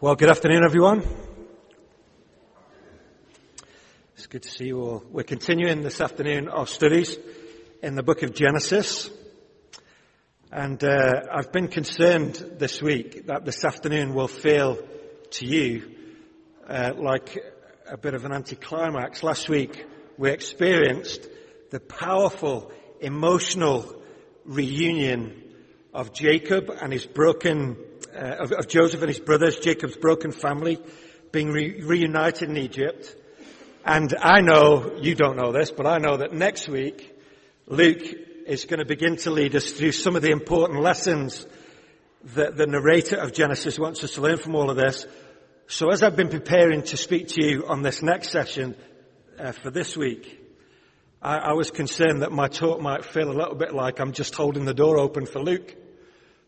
[0.00, 1.02] Well, good afternoon, everyone.
[4.14, 5.02] It's good to see you all.
[5.10, 7.18] We're continuing this afternoon our studies
[7.82, 9.10] in the book of Genesis.
[10.52, 14.78] And uh, I've been concerned this week that this afternoon will feel
[15.32, 15.90] to you
[16.68, 17.36] uh, like
[17.90, 19.24] a bit of an anticlimax.
[19.24, 19.84] Last week
[20.16, 21.26] we experienced
[21.72, 24.00] the powerful emotional
[24.44, 25.42] reunion
[25.92, 27.76] of Jacob and his broken,
[28.14, 30.78] uh, of, of, Joseph and his brothers, Jacob's broken family
[31.32, 33.14] being re- reunited in Egypt.
[33.84, 37.14] And I know, you don't know this, but I know that next week,
[37.66, 38.02] Luke
[38.46, 41.46] is going to begin to lead us through some of the important lessons
[42.34, 45.06] that the narrator of Genesis wants us to learn from all of this.
[45.66, 48.74] So as I've been preparing to speak to you on this next session
[49.38, 50.40] uh, for this week,
[51.20, 54.34] I, I, was concerned that my talk might feel a little bit like I'm just
[54.34, 55.74] holding the door open for Luke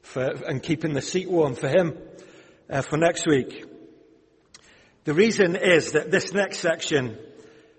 [0.03, 1.97] for, and keeping the seat warm for him
[2.69, 3.65] uh, for next week.
[5.05, 7.19] The reason is that this next section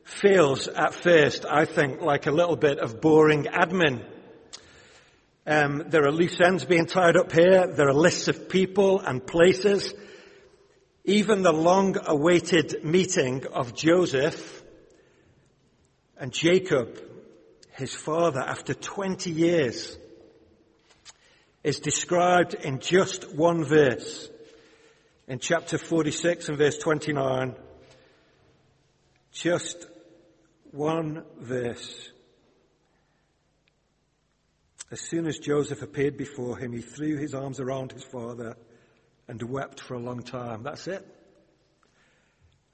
[0.03, 4.05] feels at first, I think, like a little bit of boring admin.
[5.45, 7.67] Um, there are loose ends being tied up here.
[7.67, 9.93] There are lists of people and places.
[11.03, 14.63] Even the long-awaited meeting of Joseph
[16.17, 16.99] and Jacob,
[17.73, 19.97] his father, after 20 years,
[21.63, 24.29] is described in just one verse.
[25.27, 27.55] In chapter 46 and verse 29,
[29.31, 29.85] just
[30.71, 32.09] one verse.
[34.89, 38.57] As soon as Joseph appeared before him, he threw his arms around his father
[39.27, 40.63] and wept for a long time.
[40.63, 41.07] That's it.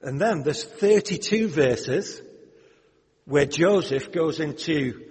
[0.02, 2.22] And then there's 32 verses
[3.26, 5.06] where Joseph goes into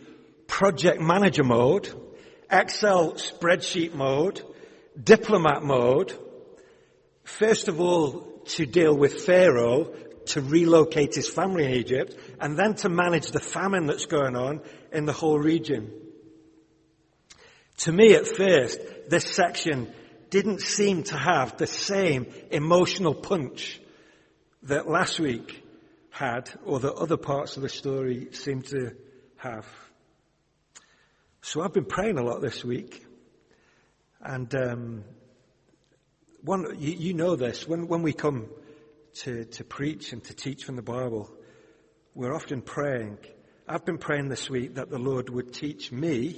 [0.46, 1.92] project manager mode,
[2.50, 4.42] Excel spreadsheet mode,
[5.02, 6.16] diplomat mode,
[7.24, 9.92] first of all to deal with Pharaoh,
[10.26, 14.60] to relocate his family in Egypt, and then to manage the famine that's going on
[14.92, 15.92] in the whole region.
[17.78, 19.92] To me at first, this section
[20.30, 23.80] didn't seem to have the same emotional punch
[24.62, 25.62] that last week
[26.10, 28.92] had or that other parts of the story seem to
[29.36, 29.66] have.
[31.46, 33.06] So I've been praying a lot this week.
[34.20, 35.04] And um,
[36.42, 38.48] one, you, you, know this, when, when we come
[39.20, 41.30] to, to preach and to teach from the Bible,
[42.16, 43.18] we're often praying.
[43.68, 46.36] I've been praying this week that the Lord would teach me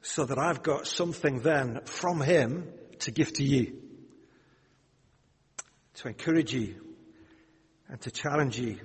[0.00, 2.66] so that I've got something then from Him
[3.00, 3.76] to give to you.
[5.96, 6.76] To encourage you,
[7.90, 8.78] and to challenge you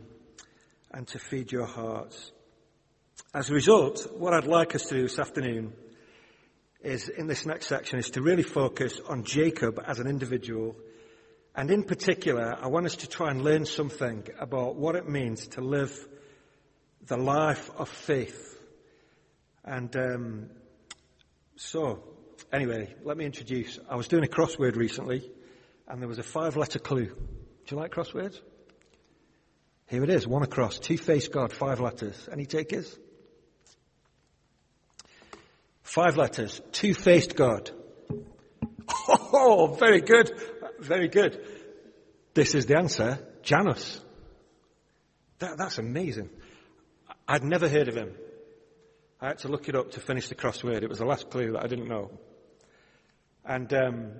[0.92, 2.34] and to feed your hearts.
[3.36, 5.74] As a result, what I'd like us to do this afternoon
[6.82, 10.78] is in this next section is to really focus on Jacob as an individual.
[11.54, 15.48] And in particular, I want us to try and learn something about what it means
[15.48, 16.08] to live
[17.08, 18.58] the life of faith.
[19.66, 20.50] And um,
[21.58, 22.04] so,
[22.54, 23.80] anyway, let me introduce.
[23.90, 25.30] I was doing a crossword recently,
[25.90, 27.08] and there was a five-letter clue.
[27.08, 28.40] Do you like crosswords?
[29.88, 32.30] Here it is, one across, two-faced God, five letters.
[32.32, 32.98] Any takers?
[35.86, 37.70] Five letters, two-faced God.
[39.08, 40.32] Oh, very good,
[40.80, 41.40] very good.
[42.34, 44.02] This is the answer, Janus.
[45.40, 46.30] That, that's amazing.
[47.28, 48.16] I'd never heard of him.
[49.22, 50.82] I had to look it up to finish the crossword.
[50.82, 52.12] It was the last clue that I didn't know.
[53.46, 54.12] And um,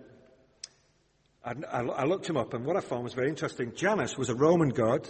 [1.44, 3.74] I, I, looked him up, and what I found was very interesting.
[3.76, 5.08] Janus was a Roman god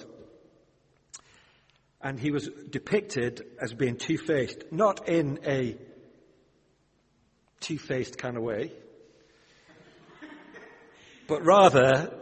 [2.02, 5.76] and he was depicted as being two-faced, not in a
[7.66, 8.72] two-faced kind of way,
[11.28, 12.14] but rather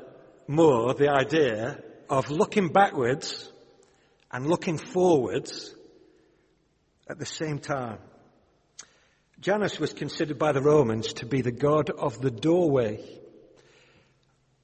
[0.47, 3.51] more the idea of looking backwards
[4.31, 5.75] and looking forwards
[7.09, 7.99] at the same time.
[9.41, 13.03] Janus was considered by the Romans to be the god of the doorway.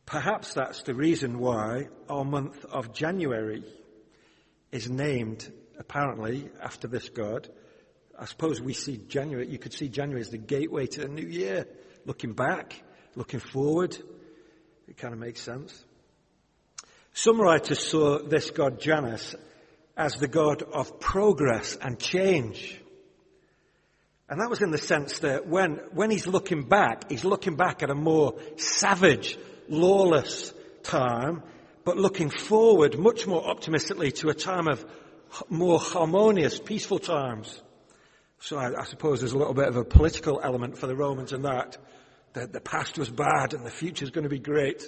[0.06, 3.64] Perhaps that's the reason why our month of January
[4.72, 7.50] is named apparently after this God.
[8.20, 11.28] I suppose we see January, you could see January as the gateway to the new
[11.28, 11.66] year.
[12.06, 12.82] Looking back,
[13.16, 13.98] looking forward.
[14.88, 15.84] It kind of makes sense.
[17.14, 19.36] Some writers saw this God Janus
[19.96, 22.80] as the God of progress and change.
[24.30, 27.82] And that was in the sense that when, when he's looking back, he's looking back
[27.84, 29.38] at a more savage,
[29.68, 31.42] lawless time
[31.90, 34.86] but looking forward much more optimistically to a time of
[35.50, 37.62] more harmonious, peaceful times.
[38.40, 41.34] So I, I, suppose there's a little bit of a political element for the Romans
[41.34, 41.78] in that.
[42.34, 44.84] that the past was bad and the future is going to be great.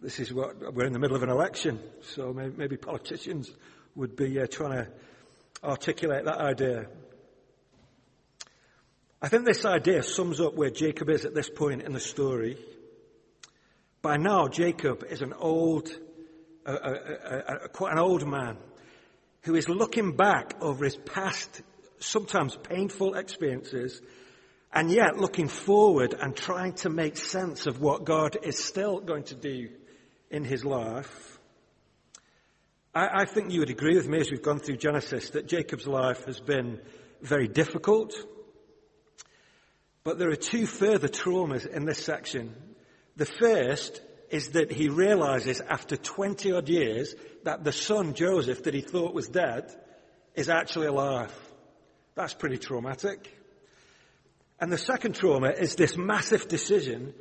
[0.00, 3.50] This is what we're in the middle of an election, so maybe, maybe politicians
[3.94, 4.88] would be uh, trying to
[5.62, 6.86] articulate that idea.
[9.22, 12.58] I think this idea sums up where Jacob is at this point in the story.
[14.02, 15.88] By now, Jacob is an old,
[16.66, 18.58] uh, uh, quite an old man
[19.44, 21.62] who is looking back over his past,
[22.04, 24.00] sometimes painful experiences,
[24.72, 29.24] and yet looking forward and trying to make sense of what God is still going
[29.24, 29.68] to do
[30.30, 31.38] in his life.
[32.94, 35.86] I, I think you would agree with me as we've gone through Genesis that Jacob's
[35.86, 36.80] life has been
[37.22, 38.14] very difficult.
[40.04, 42.54] But there are two further traumas in this section.
[43.16, 47.14] The first is that he realizes after 20 odd years
[47.44, 49.72] that the son, Joseph, that he thought was dead,
[50.34, 51.32] is actually alive.
[52.14, 53.32] That's pretty traumatic.
[54.60, 57.12] And the second trauma is this massive decision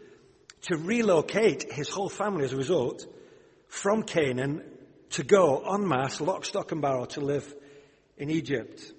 [0.64, 3.06] to relocate his whole family as a result
[3.68, 4.64] from Canaan
[5.12, 7.54] to go en masse, lock, stock and barrel to live
[8.18, 8.94] in Egypt.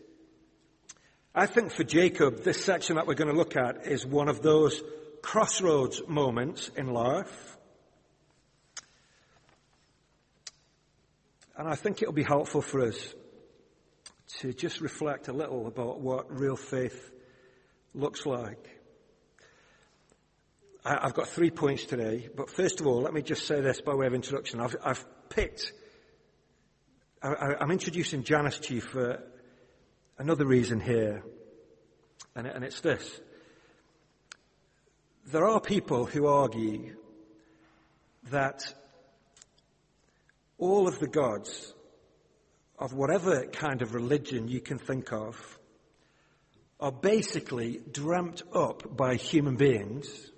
[1.34, 4.42] I think for Jacob, this section that we're going to look at is one of
[4.42, 4.82] those
[5.22, 7.54] crossroads moments in life
[11.56, 13.14] And I think it'll be helpful for us
[14.40, 17.10] to just reflect a little about what real faith
[17.94, 18.68] looks like.
[20.84, 23.80] I, have got three points today, but first of all, let me just say this
[23.80, 24.60] by way of introduction.
[24.60, 25.72] I've, I've picked,
[27.22, 29.22] I, am introducing Janus to you for
[30.18, 31.24] another reason here,
[32.36, 33.20] and, and it's this.
[35.26, 36.96] There are people who argue
[38.30, 38.62] that
[40.58, 41.72] all of the gods
[42.78, 45.58] of whatever kind of religion you can think of
[46.80, 50.30] are basically dreamt up by human beings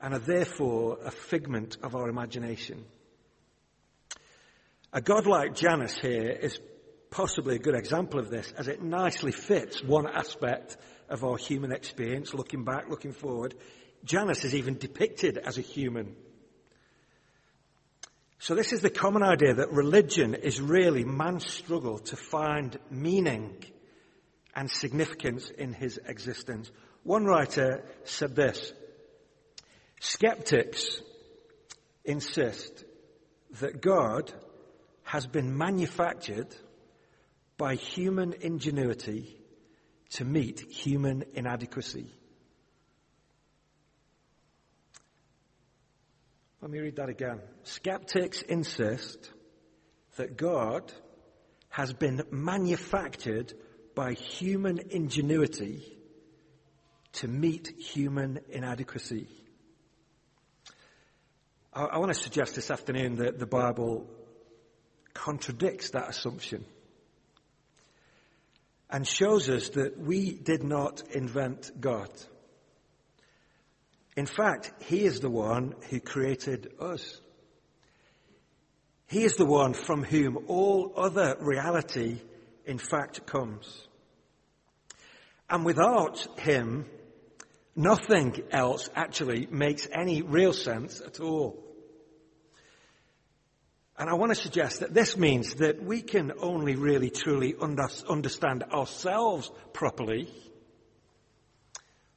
[0.00, 2.84] and are therefore a figment of our imagination.
[4.92, 6.58] A god like Janus here is
[7.10, 10.76] possibly a good example of this as it nicely fits one aspect
[11.08, 13.54] of our human experience, looking back, looking forward.
[14.04, 16.16] Janus is even depicted as a human
[18.38, 23.64] so this is the common idea that religion is really man's struggle to find meaning
[24.54, 26.70] and significance in his existence.
[27.02, 28.72] One writer said this,
[30.00, 31.00] skeptics
[32.04, 32.84] insist
[33.60, 34.32] that God
[35.02, 36.54] has been manufactured
[37.56, 39.38] by human ingenuity
[40.10, 42.12] to meet human inadequacy.
[46.62, 47.40] Let me read that again.
[47.64, 49.30] Skeptics insist
[50.16, 50.90] that God
[51.68, 53.52] has been manufactured
[53.94, 55.96] by human ingenuity
[57.12, 59.28] to meet human inadequacy.
[61.72, 64.08] I, I want to suggest this afternoon that the Bible
[65.12, 66.64] contradicts that assumption
[68.88, 72.10] and shows us that we did not invent God.
[74.16, 77.20] In fact, He is the one who created us.
[79.06, 82.18] He is the one from whom all other reality,
[82.64, 83.86] in fact, comes.
[85.48, 86.86] And without Him,
[87.76, 91.62] nothing else actually makes any real sense at all.
[93.98, 98.62] And I want to suggest that this means that we can only really truly understand
[98.64, 100.30] ourselves properly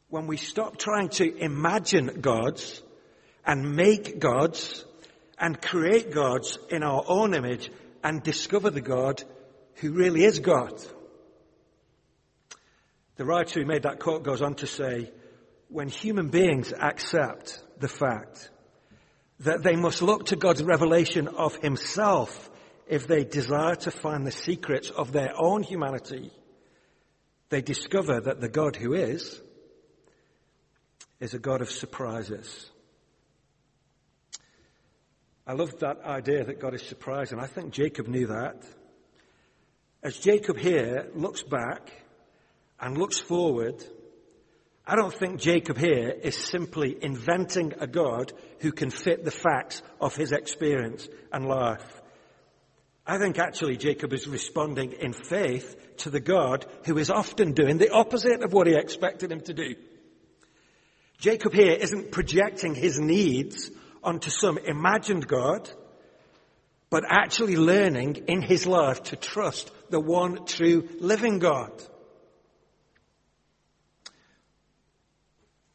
[0.10, 2.82] when we stop trying to imagine gods
[3.46, 4.86] and make gods
[5.38, 7.72] and create gods in our own image
[8.04, 9.24] and discover the God
[9.76, 10.74] who really is God.
[13.16, 15.12] The writer who made that quote goes on to say,
[15.68, 18.50] when human beings accept the fact
[19.42, 22.50] that they must look to God's revelation of himself
[22.88, 26.32] if they desire to find the secrets of their own humanity,
[27.50, 29.40] they discover that the God who is
[31.20, 32.70] is a God of surprises.
[35.46, 37.40] I love that idea that God is surprising.
[37.40, 38.64] I think Jacob knew that.
[40.04, 41.92] As Jacob here looks back
[42.80, 43.84] and looks forward,
[44.86, 49.82] I don't think Jacob here is simply inventing a God who can fit the facts
[50.00, 52.02] of his experience and life.
[53.06, 57.78] I think actually Jacob is responding in faith to the God who is often doing
[57.78, 59.76] the opposite of what he expected him to do.
[61.20, 63.70] Jacob here isn't projecting his needs
[64.02, 65.70] onto some imagined God,
[66.90, 71.72] but actually learning in his life to trust the one true living God.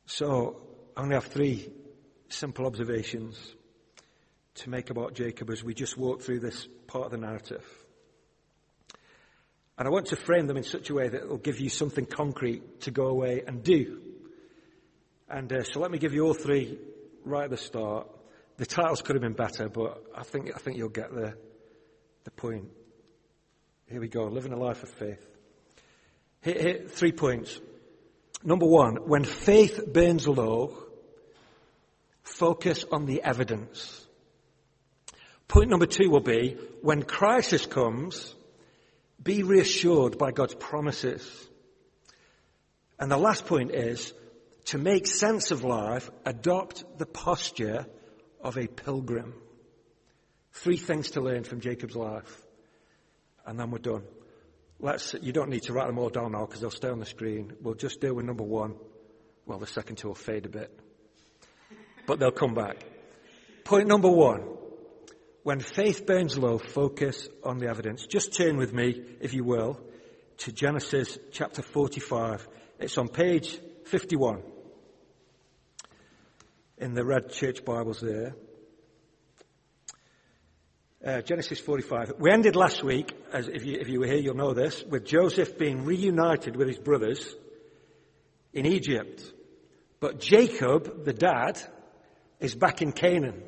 [0.06, 0.62] So
[0.96, 1.70] I only have three
[2.28, 3.36] simple observations
[4.56, 7.64] to make about Jacob as we just walk through this part of the narrative.
[9.76, 11.68] And I want to frame them in such a way that it will give you
[11.68, 14.03] something concrete to go away and do.
[15.28, 16.78] And uh, so let me give you all three
[17.24, 18.08] right at the start.
[18.56, 21.34] The titles could have been better, but I think, I think you'll get the,
[22.24, 22.68] the point.
[23.90, 25.26] Here we go, living a life of faith.
[26.90, 27.58] Three points.
[28.42, 30.76] Number one, when faith burns low,
[32.22, 34.06] focus on the evidence.
[35.48, 38.34] Point number two will be, when crisis comes,
[39.22, 41.48] be reassured by God's promises.
[42.98, 44.12] And the last point is,
[44.66, 47.86] to make sense of life, adopt the posture
[48.40, 49.34] of a pilgrim.
[50.52, 52.42] Three things to learn from Jacob's life.
[53.46, 54.04] And then we're done.
[54.80, 57.06] Let's, you don't need to write them all down now because they'll stay on the
[57.06, 57.52] screen.
[57.60, 58.74] We'll just deal with number one.
[59.46, 60.70] Well, the second two will fade a bit.
[62.06, 62.84] But they'll come back.
[63.64, 64.48] Point number one.
[65.42, 68.06] When faith burns low, focus on the evidence.
[68.06, 69.78] Just turn with me, if you will,
[70.38, 72.48] to Genesis chapter 45.
[72.78, 74.42] It's on page 51
[76.78, 78.34] in the red church Bibles there.
[81.04, 82.14] Uh, Genesis 45.
[82.18, 85.04] We ended last week, as if you, if you were here, you'll know this, with
[85.04, 87.34] Joseph being reunited with his brothers
[88.52, 89.22] in Egypt.
[90.00, 91.60] But Jacob, the dad,
[92.40, 93.42] is back in Canaan.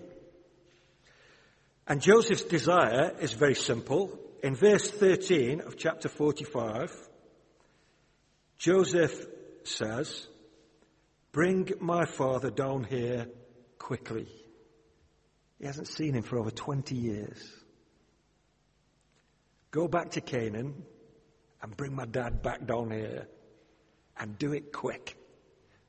[1.86, 4.18] And Joseph's desire is very simple.
[4.42, 6.94] In verse 13 of chapter 45,
[8.58, 9.26] Joseph
[9.64, 10.26] says,
[11.36, 13.26] Bring my father down here
[13.78, 14.26] quickly.
[15.58, 17.38] He hasn't seen him for over 20 years.
[19.70, 20.82] Go back to Canaan
[21.60, 23.28] and bring my dad back down here
[24.18, 25.18] and do it quick.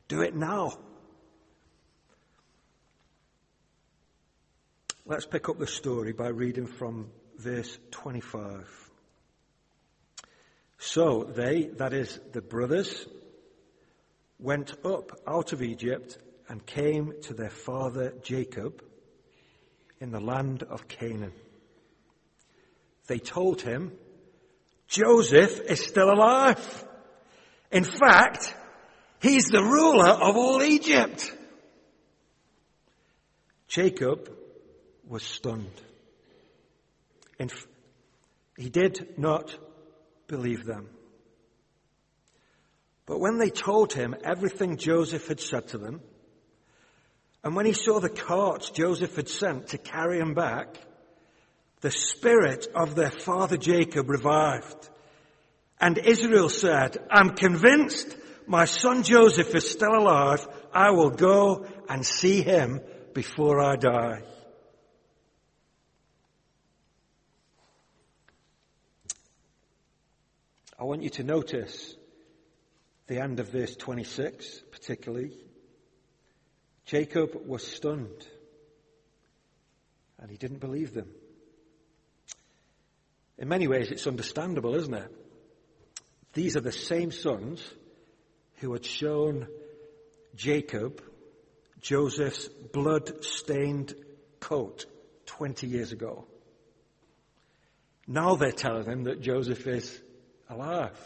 [0.09, 0.79] Do it now.
[5.05, 8.67] Let's pick up the story by reading from verse 25.
[10.77, 13.07] So they, that is the brothers,
[14.39, 16.17] went up out of Egypt
[16.49, 18.83] and came to their father Jacob
[19.99, 21.33] in the land of Canaan.
[23.07, 23.93] They told him,
[24.87, 26.85] Joseph is still alive.
[27.71, 28.53] In fact,
[29.21, 31.33] he's the ruler of all Egypt.
[33.67, 34.31] Jacob
[35.07, 35.81] was stunned.
[37.39, 37.53] And
[38.57, 39.55] he did not
[40.27, 40.89] believe them.
[43.07, 46.01] But when they told him everything Joseph had said to them,
[47.43, 50.75] and when he saw the carts Joseph had sent to carry him back,
[51.79, 54.89] the spirit of their father Jacob revived.
[55.79, 60.45] And Israel said, I'm convinced my son Joseph is still alive.
[60.73, 62.81] I will go and see him
[63.13, 64.21] before I die.
[70.77, 71.96] I want you to notice
[73.07, 75.31] the end of verse 26 particularly.
[76.85, 78.27] Jacob was stunned
[80.19, 81.09] and he didn't believe them.
[83.37, 85.11] In many ways, it's understandable, isn't it?
[86.33, 87.63] These are the same sons
[88.55, 89.47] who had shown
[90.35, 91.01] Jacob
[91.81, 93.93] Joseph's blood stained
[94.39, 94.85] coat
[95.27, 96.25] 20 years ago.
[98.07, 100.01] Now they're telling him that Joseph is
[100.49, 100.97] alive.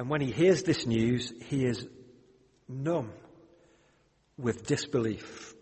[0.00, 1.86] And when he hears this news, he is
[2.66, 3.12] numb
[4.38, 5.54] with disbelief.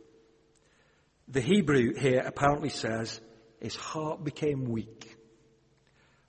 [1.27, 3.21] The Hebrew here apparently says
[3.61, 5.13] his heart became weak.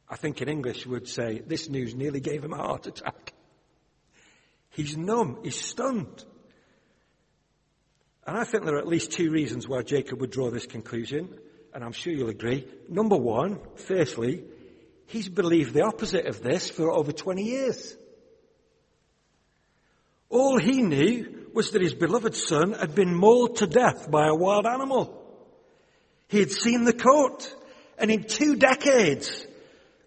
[0.10, 3.32] I think in English would say this news nearly gave him a heart attack.
[4.72, 6.26] He's numb, he's stunned.
[8.26, 11.38] And I think there are at least two reasons why Jacob would draw this conclusion,
[11.76, 12.66] and I'm sure you'll agree.
[12.90, 14.46] Number one, firstly,
[15.10, 17.98] He's believed the opposite of this for over 20 years.
[20.30, 24.36] All he knew was that his beloved son had been mauled to death by a
[24.36, 25.16] wild animal.
[26.28, 27.54] He had seen the coat,
[27.98, 29.46] and in two decades,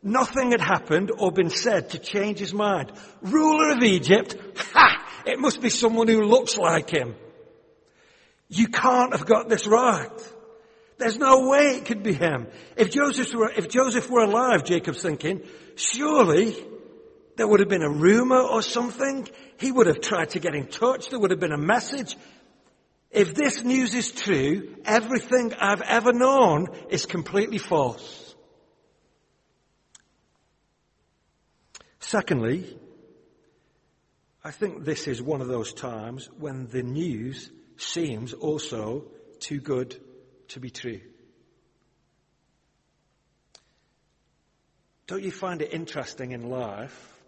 [0.02, 2.92] nothing had happened or been said to change his mind.
[3.20, 5.04] Ruler of Egypt, ha!
[5.26, 7.16] It must be someone who looks like him.
[8.48, 10.10] You can't have got this right.
[10.98, 12.46] There's no way it could be him.
[12.76, 15.42] If Joseph were, if Joseph were alive, Jacob's thinking,
[15.74, 16.54] surely
[17.36, 19.28] there would have been a rumor or something.
[19.58, 21.08] He would have tried to get in touch.
[21.08, 22.16] There would have been a message.
[23.10, 28.34] If this news is true, everything I've ever known is completely false.
[32.00, 32.78] Secondly,
[34.44, 39.04] I think this is one of those times when the news seems also
[39.40, 39.98] too good
[40.48, 41.00] to be true.
[45.06, 47.21] Don't you find it interesting in life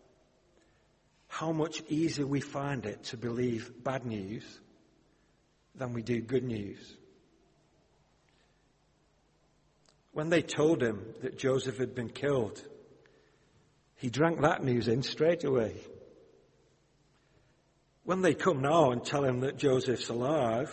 [1.34, 4.44] how much easier we find it to believe bad news
[5.74, 6.94] than we do good news?
[10.12, 12.62] When they told him that Joseph had been killed,
[13.96, 15.74] he drank that news in straight away.
[18.04, 20.70] When they come now and tell him that Joseph's alive,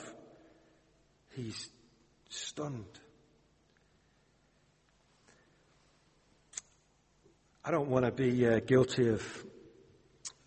[1.32, 1.70] he's
[2.30, 3.00] stunned.
[7.66, 9.51] I don't want to be uh, guilty of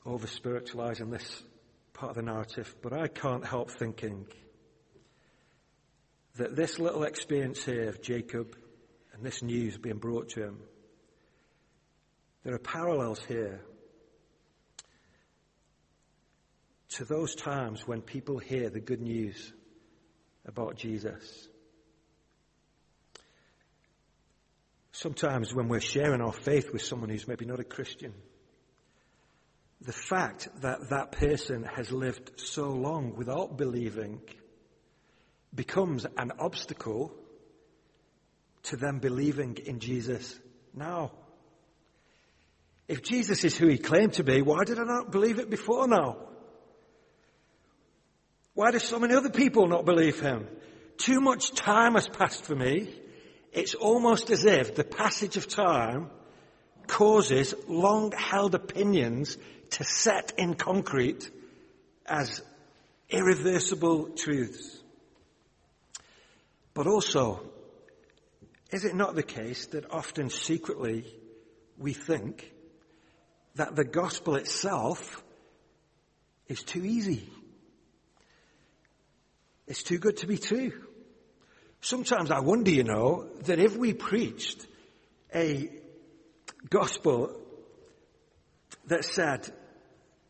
[0.06, 1.42] over spiritualizing this
[1.92, 4.26] part of the narrative, but I can't help thinking
[6.37, 8.56] that this little experience here of Jacob
[9.12, 10.58] and this news being brought to him,
[12.42, 13.61] there are parallels here
[16.90, 19.52] to those times when people hear the good news
[20.44, 21.49] about Jesus.
[24.92, 28.12] Sometimes when we're sharing our faith with someone who's maybe not a Christian,
[29.84, 34.20] the fact that that person has lived so long without believing
[35.54, 37.12] becomes an obstacle
[38.64, 40.38] to them believing in Jesus
[40.72, 41.12] now.
[42.88, 45.86] If Jesus is who he claimed to be, why did I not believe it before
[45.86, 46.16] now?
[48.54, 50.46] Why do so many other people not believe him?
[50.96, 52.88] Too much time has passed for me.
[53.52, 56.10] It's almost as if the passage of time
[56.86, 59.36] causes long held opinions
[59.74, 61.28] to set in concrete
[62.06, 62.40] as
[63.10, 64.80] irreversible truths.
[66.74, 67.40] But also,
[68.70, 71.04] is it not the case that often secretly
[71.76, 72.52] we think
[73.56, 75.24] that the gospel itself
[76.46, 77.28] is too easy?
[79.66, 80.72] It's too good to be true.
[81.80, 84.64] Sometimes I wonder, you know, that if we preached
[85.34, 85.68] a
[86.70, 87.40] gospel
[88.87, 89.50] that said,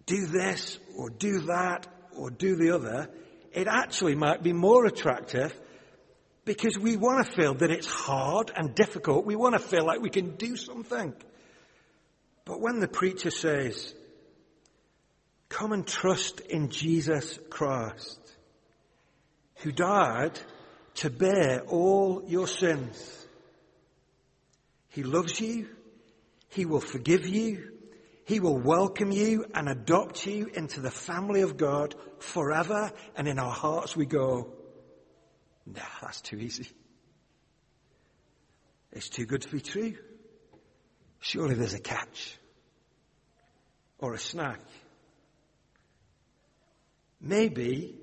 [0.07, 1.87] do this or do that
[2.17, 3.09] or do the other,
[3.53, 5.55] it actually might be more attractive
[6.45, 9.25] because we want to feel that it's hard and difficult.
[9.25, 11.15] We want to feel like we can do something.
[12.45, 13.95] But when the preacher says,
[15.49, 18.21] come and trust in Jesus Christ,
[19.57, 20.39] who died
[20.97, 23.27] to bear all your sins.
[24.91, 25.69] He loves you.
[26.51, 27.73] He will forgive you.
[28.25, 32.91] He will welcome you and adopt you into the family of God forever.
[33.17, 34.53] And in our hearts we go,
[35.67, 36.69] nah, that's too easy.
[38.93, 39.95] It's too good to be true.
[41.21, 42.39] Surely there's a catch
[43.99, 44.61] or a snack.
[47.21, 47.97] Maybe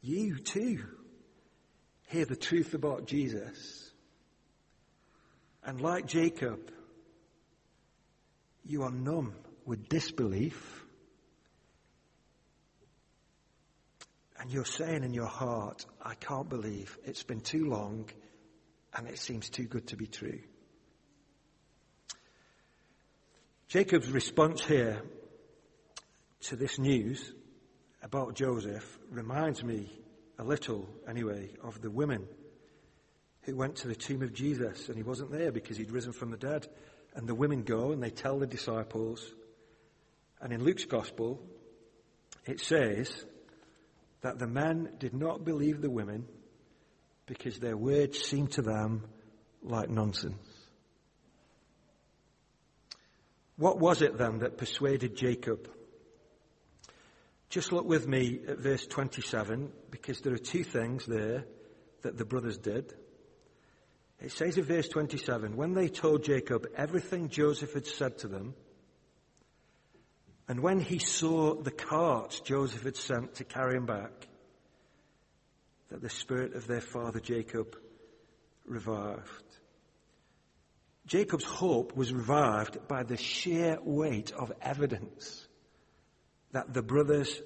[0.00, 0.84] you too
[2.08, 3.90] hear the truth about Jesus.
[5.64, 6.70] And like Jacob,
[8.68, 10.84] you are numb with disbelief.
[14.38, 18.08] And you're saying in your heart, I can't believe it's been too long
[18.94, 20.40] and it seems too good to be true.
[23.68, 25.02] Jacob's response here
[26.42, 27.32] to this news
[28.02, 29.90] about Joseph reminds me
[30.38, 32.28] a little, anyway, of the women
[33.42, 36.30] who went to the tomb of Jesus and he wasn't there because he'd risen from
[36.30, 36.68] the dead.
[37.16, 39.26] And the women go and they tell the disciples.
[40.40, 41.42] And in Luke's gospel,
[42.44, 43.24] it says
[44.20, 46.26] that the men did not believe the women
[47.26, 49.04] because their words seemed to them
[49.62, 50.46] like nonsense.
[53.56, 55.68] What was it then that persuaded Jacob
[57.48, 61.44] just look with me at verse 27 because there are two things there
[62.02, 62.92] that the brothers did.
[64.20, 68.54] It says in verse 27, when they told Jacob everything Joseph had said to them,
[70.48, 74.28] and when he saw the carts Joseph had sent to carry him back,
[75.90, 77.76] that the spirit of their father Jacob
[78.64, 79.44] revived.
[81.06, 85.46] Jacob's hope was revived by the sheer weight of evidence
[86.52, 87.40] that the brothers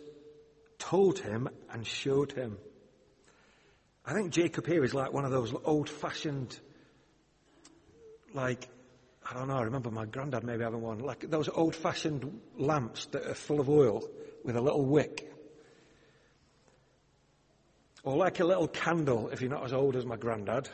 [0.78, 2.56] told him and showed him.
[4.04, 6.58] I think Jacob here is like one of those old fashioned,
[8.34, 8.68] like,
[9.28, 13.06] I don't know, I remember my granddad maybe having one, like those old fashioned lamps
[13.06, 14.02] that are full of oil
[14.44, 15.32] with a little wick.
[18.02, 20.68] Or like a little candle if you're not as old as my granddad.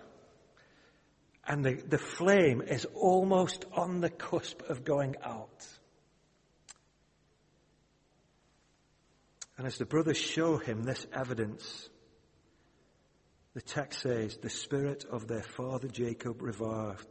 [1.47, 5.67] And the, the flame is almost on the cusp of going out.
[9.59, 11.89] And as the brothers show him this evidence,
[13.57, 17.09] the text says, the spirit of their father Jacob revived.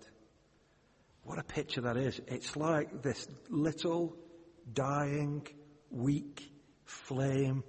[1.23, 2.21] What a picture that is.
[2.27, 4.15] It's like this little,
[4.71, 5.47] dying,
[5.89, 6.47] weak
[6.84, 7.63] flame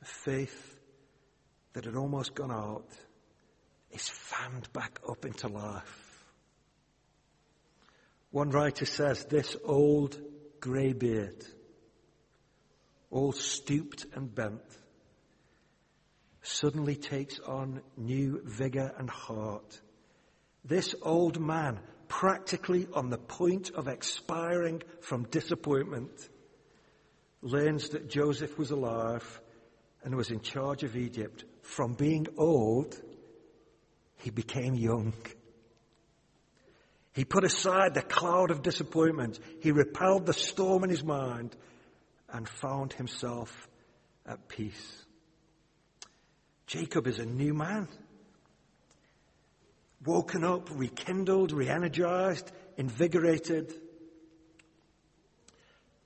[0.00, 0.80] of faith
[1.74, 2.88] that had almost gone out
[3.90, 6.24] is fanned back up into life.
[8.30, 10.18] One writer says this old
[10.58, 11.44] greybeard,
[13.10, 14.62] all stooped and bent,
[16.44, 19.80] suddenly takes on new vigor and heart.
[20.64, 26.28] This old man, practically on the point of expiring from disappointment,
[27.42, 29.40] learns that Joseph was alive
[30.04, 31.44] and was in charge of Egypt.
[31.62, 33.00] From being old,
[34.18, 35.14] he became young.
[37.14, 39.38] He put aside the cloud of disappointment.
[39.60, 41.56] He repelled the storm in his mind
[42.28, 43.68] and found himself
[44.26, 45.04] at peace.
[46.66, 47.88] Jacob is a new man.
[50.04, 53.72] Woken up, rekindled, re-energized, invigorated.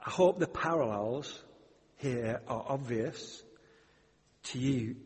[0.04, 1.42] I hope the parallels
[1.96, 3.42] here are obvious
[4.44, 4.96] to you.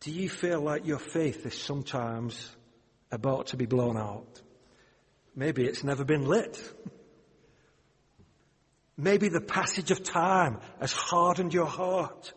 [0.00, 2.54] Do you feel like your faith is sometimes
[3.10, 4.42] about to be blown out?
[5.34, 6.60] Maybe it's never been lit.
[8.96, 12.32] Maybe the passage of time has hardened your heart.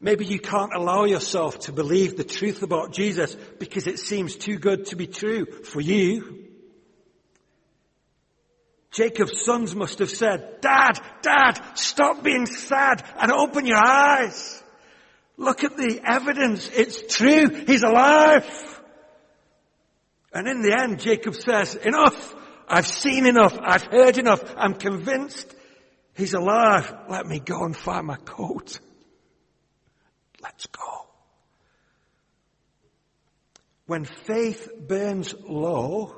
[0.00, 4.58] Maybe you can't allow yourself to believe the truth about Jesus because it seems too
[4.58, 6.44] good to be true for you.
[8.92, 14.62] Jacob's sons must have said, Dad, Dad, stop being sad and open your eyes.
[15.36, 16.70] Look at the evidence.
[16.74, 17.48] It's true.
[17.66, 18.46] He's alive.
[20.32, 22.34] And in the end, Jacob says, enough.
[22.68, 23.56] I've seen enough.
[23.60, 24.42] I've heard enough.
[24.56, 25.54] I'm convinced
[26.14, 26.92] he's alive.
[27.08, 28.80] Let me go and find my coat.
[30.46, 31.06] Let's go.
[33.86, 36.14] When faith burns low,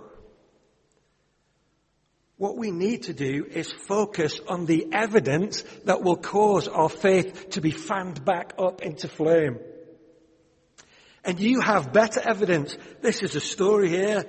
[2.36, 7.50] what we need to do is focus on the evidence that will cause our faith
[7.50, 9.58] to be fanned back up into flame.
[11.24, 12.76] And you have better evidence.
[13.00, 14.24] This is a story here.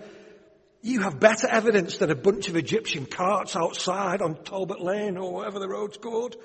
[0.81, 5.33] You have better evidence than a bunch of Egyptian carts outside on Talbot Lane or
[5.33, 6.37] whatever the road's called.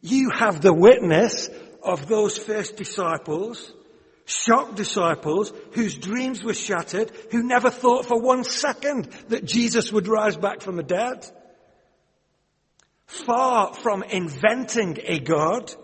[0.00, 1.50] You have the witness
[1.82, 3.72] of those first disciples,
[4.24, 10.08] shocked disciples whose dreams were shattered, who never thought for one second that Jesus would
[10.08, 11.26] rise back from the dead.
[13.06, 15.74] Far from inventing a God,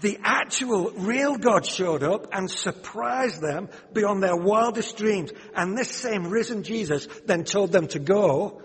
[0.00, 5.32] the actual real God showed up and surprised them beyond their wildest dreams.
[5.54, 8.62] And this same risen Jesus then told them to go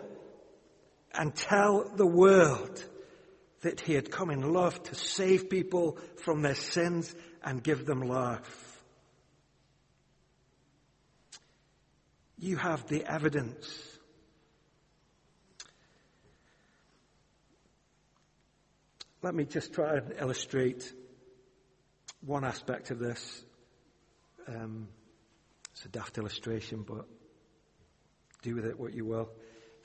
[1.13, 2.83] and tell the world
[3.65, 8.01] that he had come in love to save people from their sins and give them
[8.01, 8.83] life.
[12.37, 13.67] You have the evidence.
[19.23, 20.93] Let me just try and illustrate
[22.21, 23.43] one aspect of this.
[24.47, 24.89] Um,
[25.71, 27.07] it's a daft illustration, but
[28.43, 29.31] do with it what you will.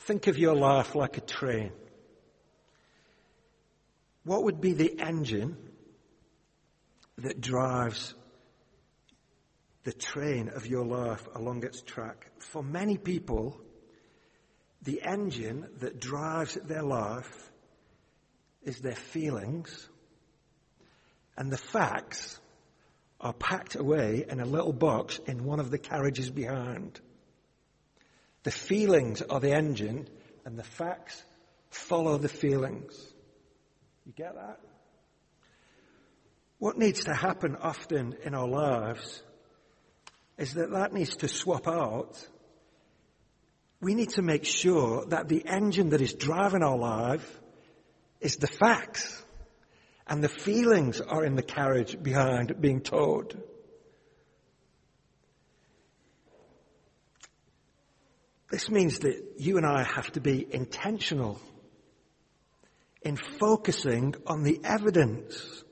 [0.01, 1.73] Think of your life like a train.
[4.25, 5.57] What would be the engine
[7.19, 8.15] that drives
[9.85, 12.31] the train of your life along its track?
[12.39, 13.61] For many people,
[14.83, 17.51] the engine that drives their life
[18.63, 19.89] is their feelings
[21.37, 22.39] and the facts
[23.19, 27.01] are packed away in a little box in one of the carriages behind.
[28.43, 30.09] The feelings are the engine
[30.45, 31.23] and the facts
[31.71, 33.10] follow the feelings.
[34.05, 34.61] You get that?
[36.59, 39.23] What needs to happen often in our lives
[40.37, 42.19] is that that needs to swap out.
[43.81, 47.41] We need to make sure that the engine that is driving our life
[48.21, 49.23] is the facts
[50.07, 53.43] and the feelings are in the carriage behind being towed.
[58.51, 61.41] This means that you and I have to be intentional
[63.03, 65.65] in focusing on the evidence.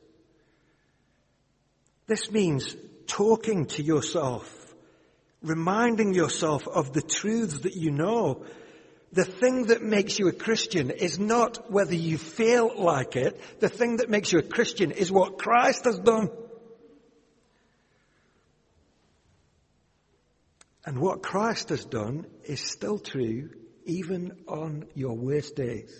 [2.07, 2.75] This means
[3.07, 4.75] talking to yourself,
[5.43, 8.47] reminding yourself of the truths that you know
[9.13, 13.41] the thing that makes you a Christian is not whether you feel like it.
[13.61, 16.29] The thing that makes you a Christian is what Christ has done.
[20.85, 23.51] And what Christ has done is still true
[23.85, 25.91] even on your worst days.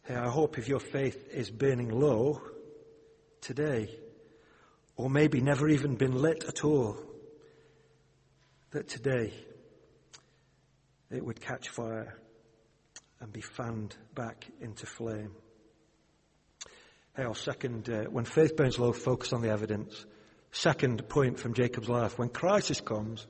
[0.15, 2.41] I hope if your faith is burning low
[3.41, 3.89] today,
[4.95, 6.97] or maybe never even been lit at all,
[8.71, 9.33] that today
[11.09, 12.15] it would catch fire
[13.19, 15.31] and be fanned back into flame.
[17.15, 20.05] Hey, our second, uh, when faith burns low, focus on the evidence.
[20.51, 23.27] Second point from Jacob's life, when crisis comes,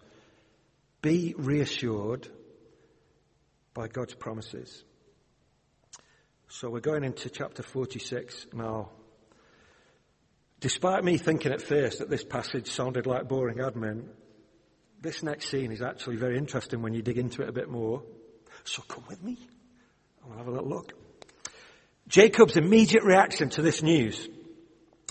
[1.01, 2.27] be reassured
[3.73, 4.83] by God's promises.
[6.53, 8.89] So we're going into chapter 46 now.
[10.59, 14.07] Despite me thinking at first that this passage sounded like boring admin,
[14.99, 18.03] this next scene is actually very interesting when you dig into it a bit more.
[18.65, 19.37] So come with me.
[20.25, 20.91] I'll have a little look.
[22.09, 24.27] Jacob's immediate reaction to this news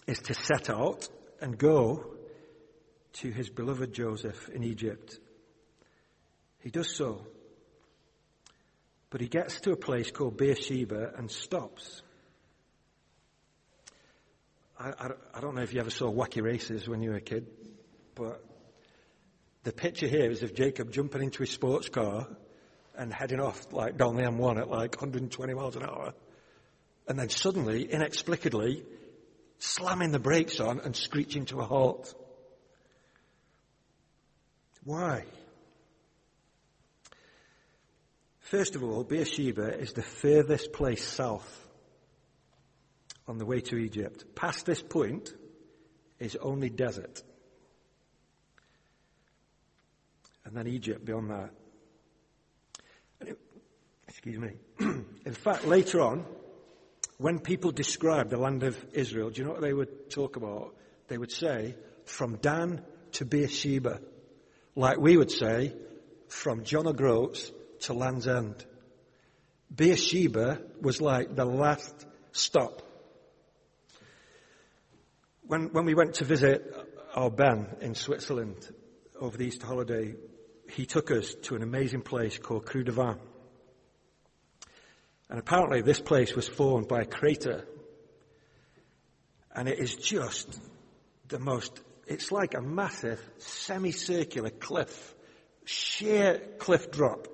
[0.07, 1.09] is to set out
[1.41, 2.17] and go
[3.15, 5.19] to his beloved Joseph in Egypt.
[6.59, 7.27] He does so.
[9.11, 12.03] But he gets to a place called Beersheba and stops.
[14.79, 17.21] I, I, I, don't know if you ever saw wacky races when you were a
[17.21, 17.47] kid,
[18.15, 18.43] but
[19.65, 22.27] the picture here is of Jacob jumping into his sports car
[22.97, 26.15] and heading off like down the M1 at like 120 miles an hour
[27.11, 28.85] and then suddenly, inexplicably,
[29.59, 32.15] slamming the brakes on and screeching to a halt.
[34.85, 35.25] Why?
[38.51, 41.69] First of all, Beersheba is the furthest place south
[43.29, 44.25] on the way to Egypt.
[44.35, 45.33] Past this point
[46.19, 47.23] is only desert.
[50.45, 53.37] And then Egypt beyond that.
[54.09, 54.51] Excuse me.
[54.81, 56.25] In fact, later on,
[57.19, 60.75] when people describe the land of Israel, do you know what they would talk about?
[61.07, 62.83] They would say, from Dan
[63.13, 64.01] to Beersheba.
[64.75, 65.73] Like we would say,
[66.27, 68.65] from John O'Groats to Land's End.
[69.75, 72.83] Beersheba was like the last stop.
[75.47, 76.75] When, when we went to visit
[77.15, 78.57] our Ben in Switzerland
[79.21, 80.15] over the Easter holiday,
[80.71, 83.19] he took us to an amazing place called Creux du Van.
[85.29, 87.65] And apparently this place was formed by a crater.
[89.55, 90.61] And it is just
[91.29, 95.15] the most, it's like a massive semicircular cliff,
[95.65, 97.29] sheer cliff drop,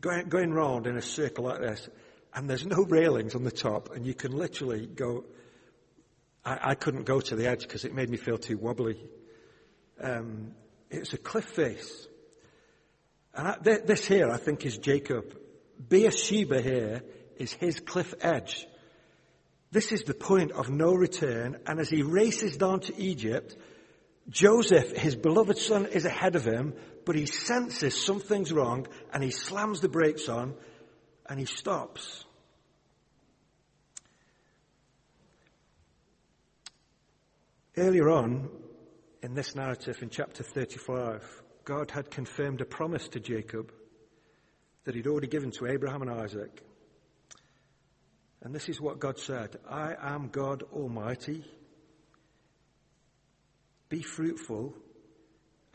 [0.00, 1.88] going, going round in a circle like this.
[2.34, 5.24] And there's no railings on the top and you can literally go,
[6.44, 8.98] I, I couldn't go to the edge because it made me feel too wobbly.
[10.00, 10.52] Um,
[10.90, 12.06] it's a cliff face.
[13.34, 15.36] And I, this here, I think, is Jacob
[15.88, 17.02] Beersheba here
[17.36, 18.66] is his cliff edge.
[19.70, 23.56] This is the point of no return, and as he races down to Egypt,
[24.28, 26.74] Joseph, his beloved son, is ahead of him,
[27.04, 30.54] but he senses something's wrong, and he slams the brakes on,
[31.28, 32.24] and he stops.
[37.76, 38.50] Earlier on
[39.22, 43.72] in this narrative in chapter 35, God had confirmed a promise to Jacob
[44.84, 46.62] that he'd already given to Abraham and Isaac.
[48.42, 51.44] And this is what God said I am God Almighty.
[53.88, 54.74] Be fruitful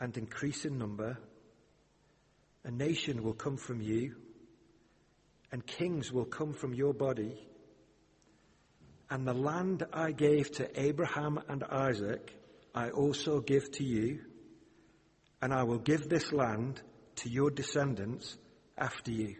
[0.00, 1.18] and increase in number.
[2.64, 4.16] A nation will come from you,
[5.52, 7.46] and kings will come from your body.
[9.10, 12.34] And the land I gave to Abraham and Isaac,
[12.74, 14.20] I also give to you,
[15.40, 16.82] and I will give this land
[17.16, 18.36] to your descendants
[18.76, 19.36] after you.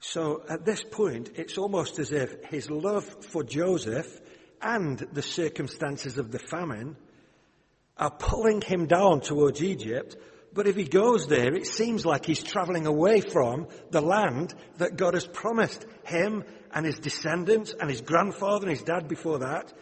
[0.00, 4.20] So at this point, it's almost as if his love for Joseph
[4.62, 6.96] and the circumstances of the famine
[7.96, 10.16] are pulling him down towards Egypt.
[10.54, 14.96] But if he goes there, it seems like he's traveling away from the land that
[14.96, 19.72] God has promised him and his descendants and his grandfather and his dad before that.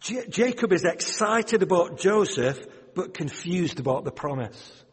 [0.00, 2.58] J- Jacob is excited about Joseph,
[2.94, 4.84] but confused about the promise.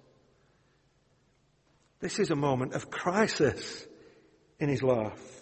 [1.99, 3.85] This is a moment of crisis
[4.59, 5.36] in his life.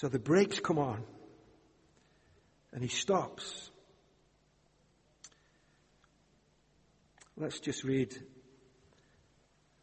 [0.00, 1.04] So the brakes come on
[2.72, 3.70] and he stops.
[7.36, 8.12] Let's just read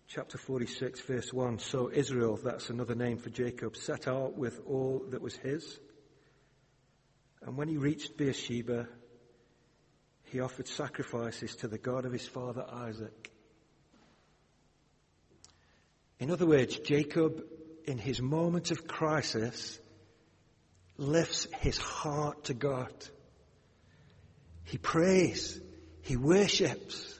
[0.10, 1.60] chapter 46, verse 1.
[1.60, 5.80] So Israel, that's another name for Jacob, set out with all that was his.
[7.42, 8.90] And when he reached Beersheba,
[10.26, 13.32] he offered sacrifices to the God of his father Isaac.
[16.20, 17.46] In other words, Jacob,
[17.86, 19.80] in his moment of crisis,
[21.02, 22.94] lifts his heart to God.
[24.64, 25.60] He prays,
[26.02, 27.12] he worships,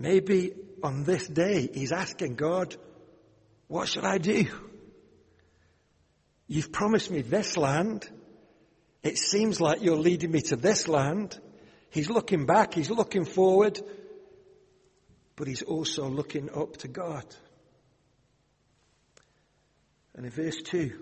[0.00, 2.74] Maybe on this day he's asking God,
[3.68, 4.46] what should I do?
[6.48, 8.08] You've promised me this land.
[9.02, 11.38] It seems like you're leading me to this land.
[11.90, 13.78] He's looking back, he's looking forward,
[15.36, 17.24] but he's also looking up to God.
[20.14, 20.92] And in verse 2,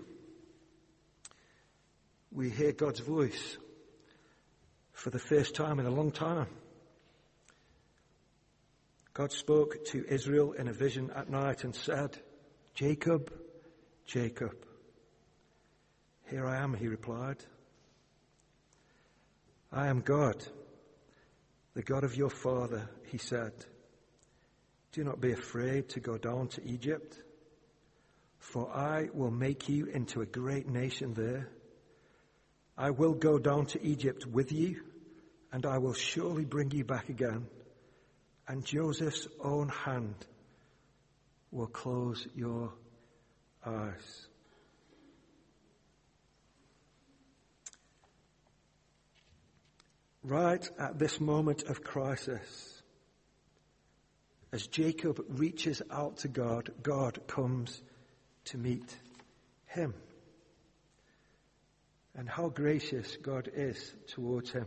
[2.31, 3.57] we hear God's voice
[4.93, 6.47] for the first time in a long time.
[9.13, 12.17] God spoke to Israel in a vision at night and said,
[12.73, 13.33] Jacob,
[14.05, 14.55] Jacob.
[16.29, 17.37] Here I am, he replied.
[19.71, 20.43] I am God,
[21.73, 23.53] the God of your father, he said.
[24.91, 27.19] Do not be afraid to go down to Egypt,
[28.39, 31.49] for I will make you into a great nation there.
[32.79, 34.81] I will go down to Egypt with you,
[35.51, 37.45] and I will surely bring you back again
[38.49, 40.15] and Joseph's own hand
[41.51, 42.73] will close your
[43.63, 44.27] eyes.
[50.23, 52.81] Right at this moment of crisis,
[54.51, 57.81] as Jacob reaches out to God, God comes
[58.45, 58.95] to meet
[59.67, 59.93] him.
[62.19, 64.65] And how gracious God is towards him.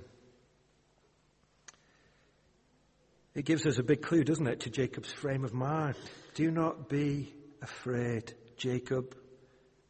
[3.35, 5.97] It gives us a big clue, doesn't it, to Jacob's frame of mind.
[6.35, 9.15] Do not be afraid, Jacob,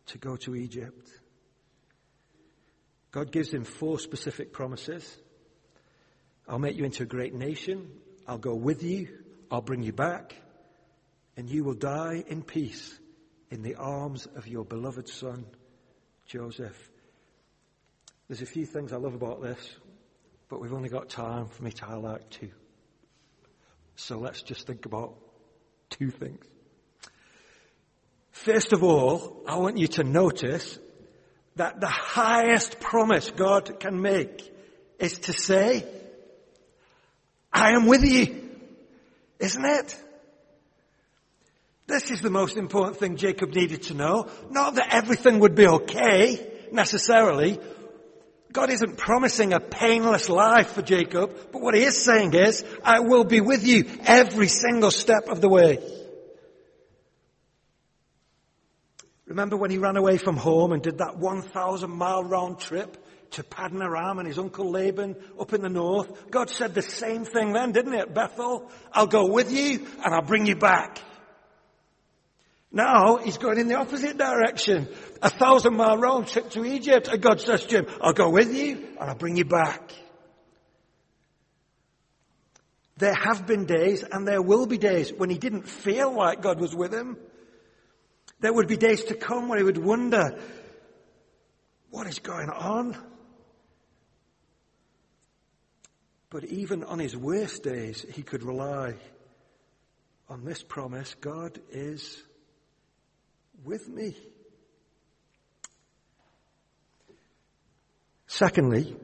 [0.07, 1.09] to go to Egypt.
[3.13, 5.17] God gives him four specific promises.
[6.49, 7.93] I'll make you into a great nation.
[8.27, 9.07] I'll go with you.
[9.53, 10.35] I'll bring you back.
[11.37, 12.99] And you will die in peace
[13.53, 15.47] in the arms of your beloved son,
[16.27, 16.92] Joseph.
[18.33, 19.59] There's a few things I love about this,
[20.49, 22.49] but we've only got time for me to highlight two.
[23.95, 25.19] So let's just think about
[25.91, 26.43] two things.
[28.31, 30.79] First of all, I want you to notice
[31.57, 34.51] that the highest promise God can make
[34.99, 35.85] is to say,
[37.53, 38.49] I am with you.
[39.41, 40.03] Isn't it?
[41.87, 44.31] This is the most important thing Jacob needed to know.
[44.49, 47.61] Not that everything would be okay, necessarily,
[48.53, 53.01] God isn't promising a painless life for Jacob, but what he is saying is, I
[53.01, 55.79] will be with you every single step of the way.
[59.27, 63.43] Remember when he ran away from home and did that 1,000 mile round trip to
[63.43, 66.31] Paddan Aram and his uncle Laban up in the north?
[66.31, 68.71] God said the same thing then, didn't he, at Bethel?
[68.93, 71.01] I'll go with you and I'll bring you back.
[72.73, 74.89] Now he's going in the opposite direction.
[75.21, 77.09] A thousand mile round trip to Egypt.
[77.09, 79.93] And God says to him, I'll go with you and I'll bring you back.
[82.97, 86.61] There have been days and there will be days when he didn't feel like God
[86.61, 87.19] was with him.
[88.41, 90.39] There would be days to come where he would wonder,
[91.91, 92.97] what is going on?
[96.31, 98.95] But even on his worst days, he could rely
[100.29, 102.23] on this promise God is
[103.65, 104.17] with me.
[108.27, 108.97] Secondly,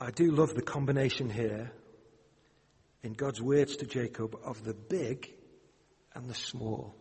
[0.00, 1.70] I do love the combination here
[3.02, 5.30] in God's words to Jacob of the big
[6.14, 6.94] and the small.